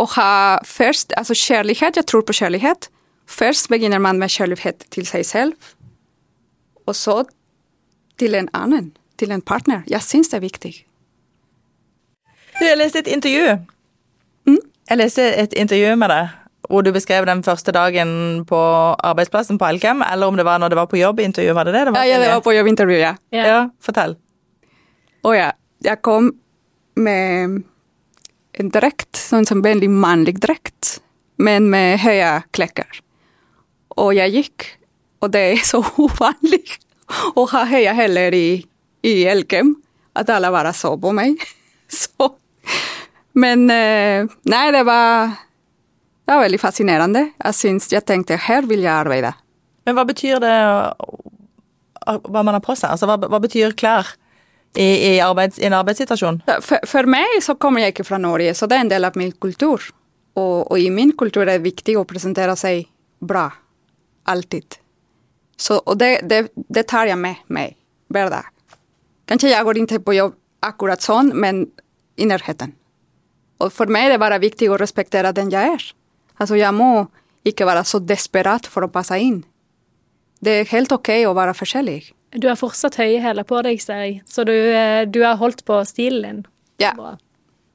å 0.02 0.08
ha 0.15 0.32
først 0.65 1.13
altså 1.20 1.36
kjærlighet. 1.38 2.00
Jeg 2.00 2.08
tror 2.10 2.24
på 2.26 2.36
kjærlighet. 2.36 2.88
Først 3.32 3.70
begynner 3.72 4.00
man 4.04 4.20
med 4.20 4.32
kjærlighet 4.32 4.88
til 4.91 5.06
seg 5.08 5.24
selv, 5.28 5.72
og 6.88 6.96
så 6.98 7.22
til 8.20 8.36
en 8.36 8.50
annen, 8.58 8.89
til 9.21 9.31
en 9.34 9.43
partner. 9.45 9.86
Jeg 9.89 10.03
syns 10.05 10.34
det 10.34 10.41
er 10.41 10.45
viktig. 10.47 10.73
Du, 12.57 12.65
jeg 12.65 12.77
leste 12.81 13.05
et 13.05 13.10
intervju. 13.13 13.57
Jeg 14.91 14.99
leste 14.99 15.25
et 15.39 15.53
intervju 15.55 15.95
med 16.01 16.12
deg 16.12 16.38
hvor 16.71 16.86
du 16.86 16.91
beskrev 16.95 17.25
den 17.27 17.41
første 17.43 17.73
dagen 17.75 18.43
på 18.47 18.60
arbeidsplassen 19.03 19.57
på 19.60 19.67
Elkem, 19.67 20.03
eller 20.05 20.29
om 20.29 20.38
det 20.39 20.45
var 20.47 20.62
når 20.62 20.71
det 20.71 20.77
var 20.79 20.88
på 20.91 20.99
jobbintervju, 20.99 21.55
var 21.57 21.67
det 21.67 21.73
det? 21.75 21.86
det 21.89 21.99
Ja, 21.99 22.05
ja, 22.07 22.19
det 22.21 22.29
var 22.31 22.43
på 22.45 22.53
jobbintervju, 22.55 22.99
ja. 23.01 23.15
Ja, 23.36 23.57
fortell. 23.84 24.15
Og 25.27 25.36
ja, 25.36 25.51
jeg 25.84 26.01
kom 26.05 26.31
med 26.95 27.62
en 28.62 28.71
drekt, 28.73 29.17
sånn 29.19 29.47
som 29.49 29.63
veldig 29.65 29.89
mannlig 29.91 30.38
drekt, 30.43 30.99
men 31.41 31.69
med 31.73 31.99
høye 32.03 32.38
klekker. 32.55 33.01
Og 33.99 34.13
jeg 34.15 34.36
gikk, 34.38 34.67
og 35.21 35.34
det 35.36 35.43
er 35.51 35.65
så 35.67 35.81
uvanlig 36.05 36.63
å 37.36 37.47
ha 37.51 37.65
høye 37.67 37.95
hæler 37.97 38.38
i, 38.38 38.47
i 39.07 39.23
Elkem 39.29 39.75
at 40.17 40.29
alle 40.29 40.51
bare 40.53 40.73
så 40.75 40.93
på 40.99 41.13
meg. 41.15 41.39
Så 41.91 42.29
Men 43.33 43.65
eh, 43.71 44.27
nei, 44.47 44.65
det 44.71 44.83
var, 44.87 45.33
det 46.23 46.35
var 46.35 46.45
veldig 46.45 46.59
fascinerende. 46.59 47.25
Jeg 47.35 47.57
syns 47.57 47.89
jeg 47.91 48.05
tenkte 48.07 48.39
her 48.39 48.67
vil 48.67 48.83
jeg 48.83 48.93
arbeide. 48.93 49.33
Men 49.87 49.97
hva 49.97 50.05
betyr 50.07 50.39
det 50.43 50.55
hva 52.05 52.43
man 52.43 52.55
har 52.55 52.63
på 52.63 52.75
seg? 52.75 52.93
Altså, 52.93 53.07
hva, 53.09 53.17
hva 53.29 53.39
betyr 53.41 53.75
klær 53.77 54.13
i, 54.75 54.83
i, 54.83 55.11
arbeids, 55.23 55.59
i 55.59 55.67
en 55.67 55.77
arbeidssituasjon? 55.77 56.41
For, 56.63 56.83
for, 56.87 57.09
meg 57.09 57.39
så 57.43 57.55
kommer 57.59 57.83
jeg 57.83 57.95
ikke 57.95 58.07
fra 58.07 58.19
Norge, 58.21 58.53
så 58.57 58.69
det 58.69 58.77
er 58.77 58.85
en 58.85 58.93
del 58.93 59.07
av 59.07 59.19
min 59.19 59.33
kultur. 59.43 59.89
Og, 60.39 60.71
og 60.71 60.77
i 60.79 60.89
min 60.93 61.11
kultur 61.17 61.43
er 61.43 61.57
det 61.57 61.65
viktig 61.67 61.97
å 61.99 62.07
presentere 62.07 62.55
seg 62.59 62.85
bra. 63.19 63.49
Alltid. 64.31 64.79
Så, 65.61 65.77
og 65.85 65.99
det, 66.01 66.23
det, 66.29 66.45
det, 66.55 66.87
tar 66.89 67.09
jeg 67.11 67.19
med 67.21 67.43
meg 67.53 67.75
hver 68.11 68.31
dag. 68.33 68.49
Kanskje 69.32 69.54
jeg 69.54 69.63
går 69.63 69.78
ikke 69.80 70.02
på 70.04 70.17
jobb 70.17 70.36
akkurat 70.67 71.00
sånn, 71.00 71.32
men 71.32 71.63
i 72.20 72.28
nærheten. 72.28 72.74
Og 73.63 73.72
for 73.72 73.88
meg 73.88 74.10
er 74.10 74.15
det 74.15 74.22
bare 74.22 74.41
viktig 74.41 74.67
å 74.67 74.80
respektere 74.80 75.32
den 75.38 75.52
jeg 75.54 75.78
er. 75.78 75.86
Altså, 76.36 76.58
jeg 76.60 76.74
må 76.76 77.08
ikke 77.48 77.65
være 77.70 77.86
så 77.88 78.02
desperat 78.04 78.67
for 78.67 78.84
å 78.84 78.91
passe 78.91 79.15
inn. 79.22 79.39
Det 80.44 80.58
er 80.58 80.72
helt 80.74 80.91
ok 80.91 81.13
å 81.30 81.36
være 81.38 81.54
forskjellig. 81.56 82.12
Du 82.41 82.50
har 82.50 82.60
fortsatt 82.60 82.98
høye 83.00 83.22
hæler 83.24 83.48
på 83.48 83.62
deg, 83.63 83.80
ser 83.84 84.04
jeg, 84.04 84.20
så 84.28 84.44
du, 84.48 84.54
eh, 84.54 85.04
du, 85.08 85.22
har 85.24 85.39
holdt 85.39 85.63
på 85.67 85.80
stilen 85.88 86.24
din. 86.26 86.44
Ja. 86.82 86.91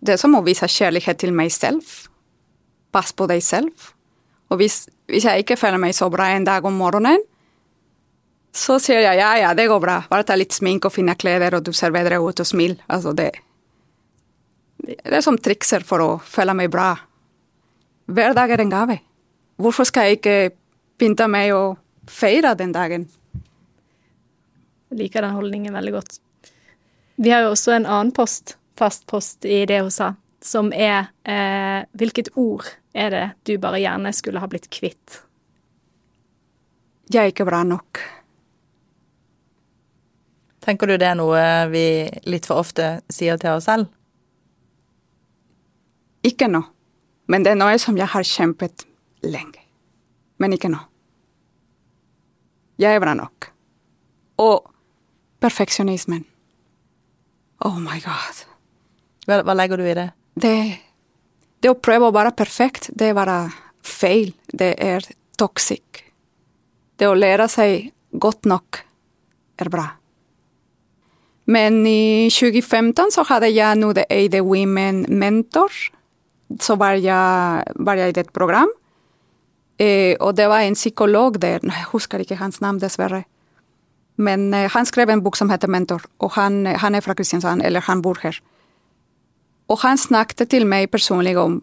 Det 0.05 0.17
er 0.17 0.21
som 0.21 0.37
å 0.37 0.45
vise 0.45 0.69
kjærlighet 0.69 1.23
til 1.23 1.33
meg 1.37 1.53
selv. 1.55 1.85
Pass 2.93 3.13
på 3.17 3.29
deg 3.31 3.41
selv. 3.45 3.73
Og 4.53 4.61
hvis, 4.61 4.85
hvis 5.09 5.25
jeg 5.25 5.45
ikke 5.45 5.59
føler 5.61 5.81
meg 5.81 5.97
så 5.97 6.09
bra 6.13 6.29
en 6.35 6.47
dag 6.47 6.65
om 6.69 6.77
morgenen, 6.77 7.23
så 8.57 8.79
sier 8.81 9.03
jeg 9.05 9.19
ja, 9.21 9.31
ja, 9.37 9.53
det 9.57 9.69
går 9.69 9.81
bra. 9.83 9.99
Bare 10.09 10.25
ta 10.25 10.37
litt 10.39 10.55
smink 10.57 10.87
og 10.89 10.95
finne 10.95 11.17
klær, 11.19 11.59
og 11.59 11.67
du 11.67 11.75
ser 11.77 11.93
bedre 11.95 12.21
ut 12.23 12.41
og 12.41 12.49
smil. 12.49 12.79
Altså, 12.89 13.13
det, 13.17 13.31
det 14.81 15.13
er 15.13 15.25
som 15.25 15.37
trikser 15.37 15.85
for 15.85 16.05
å 16.05 16.11
føle 16.25 16.55
meg 16.57 16.71
bra. 16.73 16.95
Hver 18.07 18.37
dag 18.39 18.55
er 18.55 18.63
en 18.65 18.73
gave. 18.73 19.01
Hvorfor 19.61 19.89
skal 19.89 20.09
jeg 20.09 20.21
ikke 20.21 20.37
pynte 21.01 21.29
meg 21.29 21.53
og 21.57 21.77
feire 22.09 22.55
den 22.57 22.73
dagen? 22.73 23.09
Jeg 24.93 25.01
liker 25.03 25.27
den 25.27 25.37
holdningen 25.37 25.77
veldig 25.77 25.95
godt. 25.99 26.21
Vi 27.21 27.33
har 27.33 27.45
jo 27.45 27.53
også 27.53 27.75
en 27.77 27.89
annen 27.89 28.13
post, 28.17 28.57
fast 28.79 29.07
post 29.11 29.45
i 29.45 29.65
det 29.69 29.83
hun 29.83 29.93
sa, 29.93 30.15
som 30.45 30.69
er 30.73 31.11
eh, 31.25 31.85
Hvilket 31.97 32.33
ord 32.39 32.69
er 32.97 33.13
det 33.13 33.25
du 33.49 33.57
bare 33.61 33.81
gjerne 33.83 34.13
skulle 34.17 34.41
ha 34.41 34.49
blitt 34.49 34.69
kvitt? 34.73 35.23
Jeg 37.13 37.23
er 37.23 37.33
ikke 37.33 37.49
bra 37.49 37.65
nok. 37.67 38.01
Tenker 40.67 40.91
du 40.91 40.97
det 40.99 41.07
er 41.07 41.19
noe 41.19 41.43
vi 41.71 41.87
litt 42.27 42.47
for 42.49 42.59
ofte 42.59 42.97
sier 43.13 43.39
til 43.39 43.55
oss 43.55 43.69
selv? 43.69 43.87
Ikke 46.27 46.49
nå. 46.51 46.65
Men 47.31 47.45
det 47.47 47.53
er 47.53 47.61
noe 47.61 47.77
som 47.79 47.99
jeg 47.99 48.11
har 48.11 48.27
kjempet 48.27 48.83
lenge. 49.27 49.63
Men 50.43 50.57
ikke 50.57 50.71
nå. 50.73 50.81
Jeg 52.83 52.99
er 52.99 53.03
bra 53.03 53.15
nok. 53.17 53.47
Og 54.43 54.67
perfeksjonismen. 55.41 56.25
Oh 57.65 57.79
my 57.81 58.01
god. 58.05 58.43
Hva, 59.27 59.41
hva, 59.47 59.55
legger 59.57 59.81
du 59.81 59.87
i 59.87 59.95
det? 59.97 60.09
det? 60.35 60.59
Det 61.63 61.71
å 61.73 61.79
prøve 61.79 62.11
å 62.11 62.15
være 62.15 62.35
perfekt, 62.37 62.91
det 62.93 63.11
er 63.11 63.17
bare 63.17 63.39
feil. 63.87 64.35
Det 64.51 64.75
er 64.83 65.07
toxic. 65.39 66.03
Det 66.99 67.09
å 67.09 67.17
lære 67.17 67.49
seg 67.53 67.93
godt 68.13 68.51
nok 68.51 68.83
er 69.63 69.73
bra. 69.73 69.87
Men 71.47 71.85
i 71.87 72.29
2015 72.31 73.13
så 73.15 73.23
hadde 73.29 73.53
jeg 73.55 73.79
Nude 73.79 74.05
Eide 74.11 74.43
Women 74.43 75.05
Mentor 75.09 75.71
så 76.61 76.77
var 76.79 76.99
jeg, 77.01 77.65
var 77.75 77.99
jeg 77.99 78.15
i 78.15 78.21
et 78.21 78.33
program. 78.33 78.71
Eh, 79.79 80.17
og 80.21 80.37
det 80.37 80.49
var 80.49 80.65
en 80.65 80.75
psykolog 80.75 81.41
der, 81.43 81.59
jeg 81.63 81.89
husker 81.93 82.19
ikke 82.19 82.39
hans 82.41 82.61
navn, 82.61 82.81
dessverre. 82.81 83.25
Men 84.17 84.55
eh, 84.55 84.71
han 84.73 84.87
skrev 84.87 85.11
en 85.11 85.23
bok 85.23 85.37
som 85.37 85.51
heter 85.51 85.69
Mentor, 85.69 86.03
og 86.19 86.33
han, 86.39 86.67
han, 86.67 86.95
er 86.95 87.05
fra 87.05 87.15
Kristiansand, 87.15 87.63
eller 87.63 87.81
han 87.81 88.03
bor 88.03 88.19
her. 88.23 88.39
Og 89.69 89.83
han 89.83 89.99
snakket 89.99 90.49
til 90.51 90.67
meg 90.67 90.91
personlig 90.91 91.37
om 91.39 91.61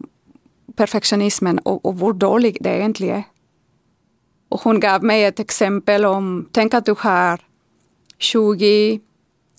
perfeksjonismen, 0.76 1.60
og, 1.64 1.80
og 1.86 1.92
hvor 1.98 2.12
dårlig 2.12 2.56
det 2.60 2.76
egentlig 2.76 3.10
er. 3.10 3.24
Og 4.50 4.62
hun 4.62 4.78
gav 4.80 5.02
meg 5.02 5.24
et 5.24 5.40
eksempel 5.40 6.04
om 6.06 6.46
Tenk 6.54 6.74
at 6.74 6.86
du 6.86 6.94
har 7.00 7.42
20 8.20 9.00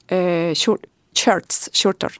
eh, 0.07 0.53
shirts, 0.55 1.69
skjorter, 1.73 2.17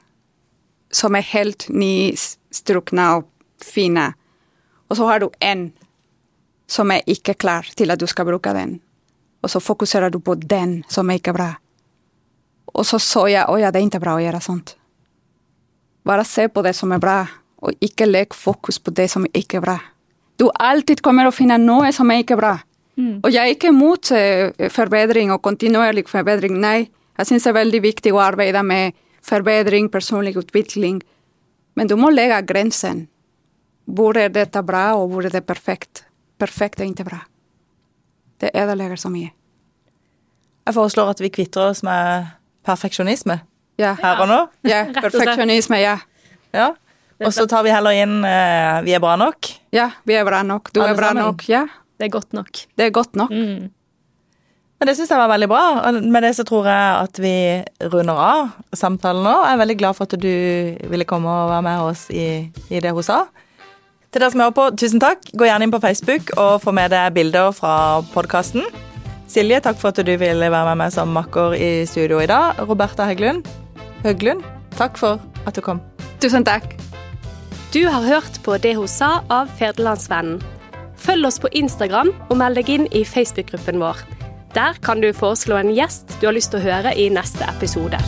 som 0.90 1.16
er 1.16 1.26
helt 1.32 1.68
nystrukne 1.68 3.08
og 3.18 3.28
fine. 3.62 4.12
Og 4.88 4.96
så 4.96 5.10
har 5.10 5.20
du 5.20 5.30
én 5.40 5.70
som 6.66 6.90
er 6.90 7.06
ikke 7.06 7.34
klar 7.34 7.66
til 7.76 7.90
at 7.90 8.00
du 8.00 8.06
skal 8.10 8.26
bruke 8.26 8.52
den. 8.54 8.80
Og 9.42 9.50
så 9.50 9.60
fokuserer 9.60 10.10
du 10.10 10.18
på 10.18 10.34
den 10.34 10.82
som 10.90 11.10
er 11.10 11.20
ikke 11.20 11.34
bra. 11.36 11.52
Og 12.74 12.86
så 12.86 12.98
så 12.98 13.26
jeg 13.30 13.46
å 13.48 13.56
ja, 13.60 13.70
det 13.70 13.80
er 13.80 13.86
ikke 13.86 14.02
bra 14.02 14.16
å 14.16 14.22
gjøre 14.22 14.42
sånt. 14.42 14.74
Bare 16.06 16.24
se 16.26 16.48
på 16.48 16.62
det 16.62 16.74
som 16.76 16.92
er 16.94 17.02
bra, 17.02 17.20
og 17.62 17.74
ikke 17.82 18.06
legg 18.06 18.34
fokus 18.34 18.78
på 18.78 18.92
det 18.94 19.08
som 19.10 19.24
ikke 19.32 19.58
er 19.58 19.64
bra. 19.64 19.76
Du 20.36 20.50
alltid 20.52 21.00
kommer 21.02 21.26
å 21.26 21.34
finne 21.34 21.56
noe 21.58 21.90
som 21.94 22.10
er 22.12 22.22
ikke 22.22 22.36
bra. 22.38 22.56
Mm. 22.96 23.20
Og 23.24 23.30
jeg 23.32 23.42
er 23.42 23.54
ikke 23.54 23.72
mot 23.74 24.10
uh, 24.12 24.68
forbedring 24.72 25.32
og 25.34 25.42
kontinuerlig 25.44 26.06
forbedring, 26.08 26.60
nei. 26.60 26.88
Jeg 27.16 27.30
syns 27.30 27.46
det 27.46 27.52
er 27.52 27.60
veldig 27.60 27.82
viktig 27.84 28.12
å 28.14 28.22
arbeide 28.22 28.62
med 28.66 28.96
forbedring, 29.26 29.88
personlig 29.92 30.36
utvikling. 30.36 31.00
Men 31.76 31.90
du 31.90 31.96
må 32.00 32.10
legge 32.12 32.42
grensen. 32.48 33.06
Hvor 33.86 34.18
er 34.18 34.32
dette 34.34 34.62
bra, 34.66 34.88
og 34.98 35.12
hvor 35.12 35.26
er 35.26 35.34
det 35.34 35.44
perfekt? 35.46 36.04
Perfekt 36.40 36.80
er 36.80 36.90
ikke 36.90 37.06
bra. 37.06 37.20
Det 38.42 38.50
ødelegger 38.52 39.00
så 39.00 39.10
mye. 39.12 39.30
Jeg 40.66 40.74
foreslår 40.74 41.12
at 41.14 41.22
vi 41.22 41.30
kvitter 41.30 41.70
oss 41.70 41.84
med 41.86 42.26
perfeksjonisme 42.66 43.38
ja. 43.78 43.94
her 44.00 44.22
og 44.24 44.28
nå. 44.28 44.40
Ja, 44.66 44.82
perfeksjonisme, 44.96 45.78
ja. 45.80 46.00
ja. 46.56 46.72
Og 47.22 47.32
så 47.32 47.46
tar 47.48 47.64
vi 47.64 47.72
heller 47.72 47.96
inn 47.96 48.18
uh, 48.24 48.82
'vi 48.84 48.96
er 48.96 49.00
bra 49.00 49.14
nok'. 49.20 49.52
Ja, 49.72 49.90
vi 50.04 50.18
er 50.18 50.26
bra 50.26 50.42
nok. 50.42 50.72
Du 50.74 50.82
Alle 50.82 50.92
er 50.92 50.98
bra 50.98 51.12
sammen. 51.14 51.24
nok. 51.24 51.48
Ja. 51.48 51.64
Det 51.96 52.10
er 52.10 52.12
godt 52.12 52.34
nok. 52.36 52.50
Det 52.76 52.84
er 52.84 52.90
godt 52.92 53.16
nok. 53.16 53.30
Mm. 53.30 53.70
Men 54.76 54.90
det 54.90 54.96
syns 54.98 55.10
jeg 55.12 55.20
var 55.20 55.30
veldig 55.32 55.48
bra. 55.48 55.62
Og 55.88 55.98
med 56.04 56.26
det 56.26 56.34
så 56.36 56.44
tror 56.44 56.68
jeg 56.68 57.06
at 57.06 57.20
vi 57.22 57.36
runder 57.92 58.20
av 58.20 58.76
samtalen 58.76 59.24
nå. 59.24 59.34
Jeg 59.46 59.56
er 59.56 59.62
veldig 59.62 59.76
glad 59.80 59.96
for 59.96 60.08
at 60.08 60.16
du 60.20 60.32
ville 60.92 61.08
komme 61.08 61.32
og 61.32 61.52
være 61.54 61.64
med 61.64 61.84
oss 61.90 62.06
i, 62.12 62.28
i 62.68 62.82
det 62.84 62.92
hun 62.92 63.06
sa. 63.06 63.24
Til 64.12 64.22
dere 64.22 64.32
som 64.32 64.42
hører 64.44 64.56
på, 64.56 64.66
tusen 64.80 65.02
takk. 65.02 65.24
Gå 65.36 65.48
gjerne 65.48 65.66
inn 65.66 65.72
på 65.74 65.80
Facebook 65.82 66.30
og 66.36 66.60
få 66.64 66.72
med 66.76 66.92
deg 66.92 67.14
bilder 67.16 67.52
fra 67.56 68.02
podkasten. 68.14 68.64
Silje, 69.28 69.58
takk 69.64 69.80
for 69.80 69.90
at 69.90 70.00
du 70.06 70.12
ville 70.20 70.50
være 70.52 70.68
med 70.70 70.84
meg 70.84 70.92
som 70.94 71.10
makker 71.12 71.56
i 71.58 71.70
studio 71.88 72.20
i 72.22 72.28
dag. 72.30 72.60
Roberta 72.68 73.08
Hegglund, 73.08 73.48
Høglund, 74.04 74.44
takk 74.78 75.00
for 75.00 75.20
at 75.48 75.56
du 75.56 75.64
kom. 75.64 75.82
Tusen 76.22 76.46
takk. 76.46 76.76
Du 77.74 77.82
har 77.90 78.04
hørt 78.06 78.38
på 78.44 78.56
Det 78.62 78.76
hun 78.78 78.88
sa 78.88 79.18
av 79.28 79.50
Ferdelandsvennen. 79.58 80.38
Følg 80.96 81.28
oss 81.28 81.40
på 81.42 81.50
Instagram 81.52 82.14
og 82.30 82.38
meld 82.40 82.56
deg 82.56 82.70
inn 82.72 82.86
i 82.94 83.04
Facebook-gruppen 83.04 83.82
vår. 83.82 84.15
Der 84.56 84.72
kan 84.80 85.02
du 85.04 85.12
foreslå 85.12 85.58
en 85.60 85.74
gjest 85.76 86.16
du 86.20 86.30
har 86.30 86.36
lyst 86.36 86.54
til 86.54 86.62
å 86.62 86.64
høre 86.64 86.96
i 86.96 87.10
neste 87.12 87.44
episode. 87.44 88.00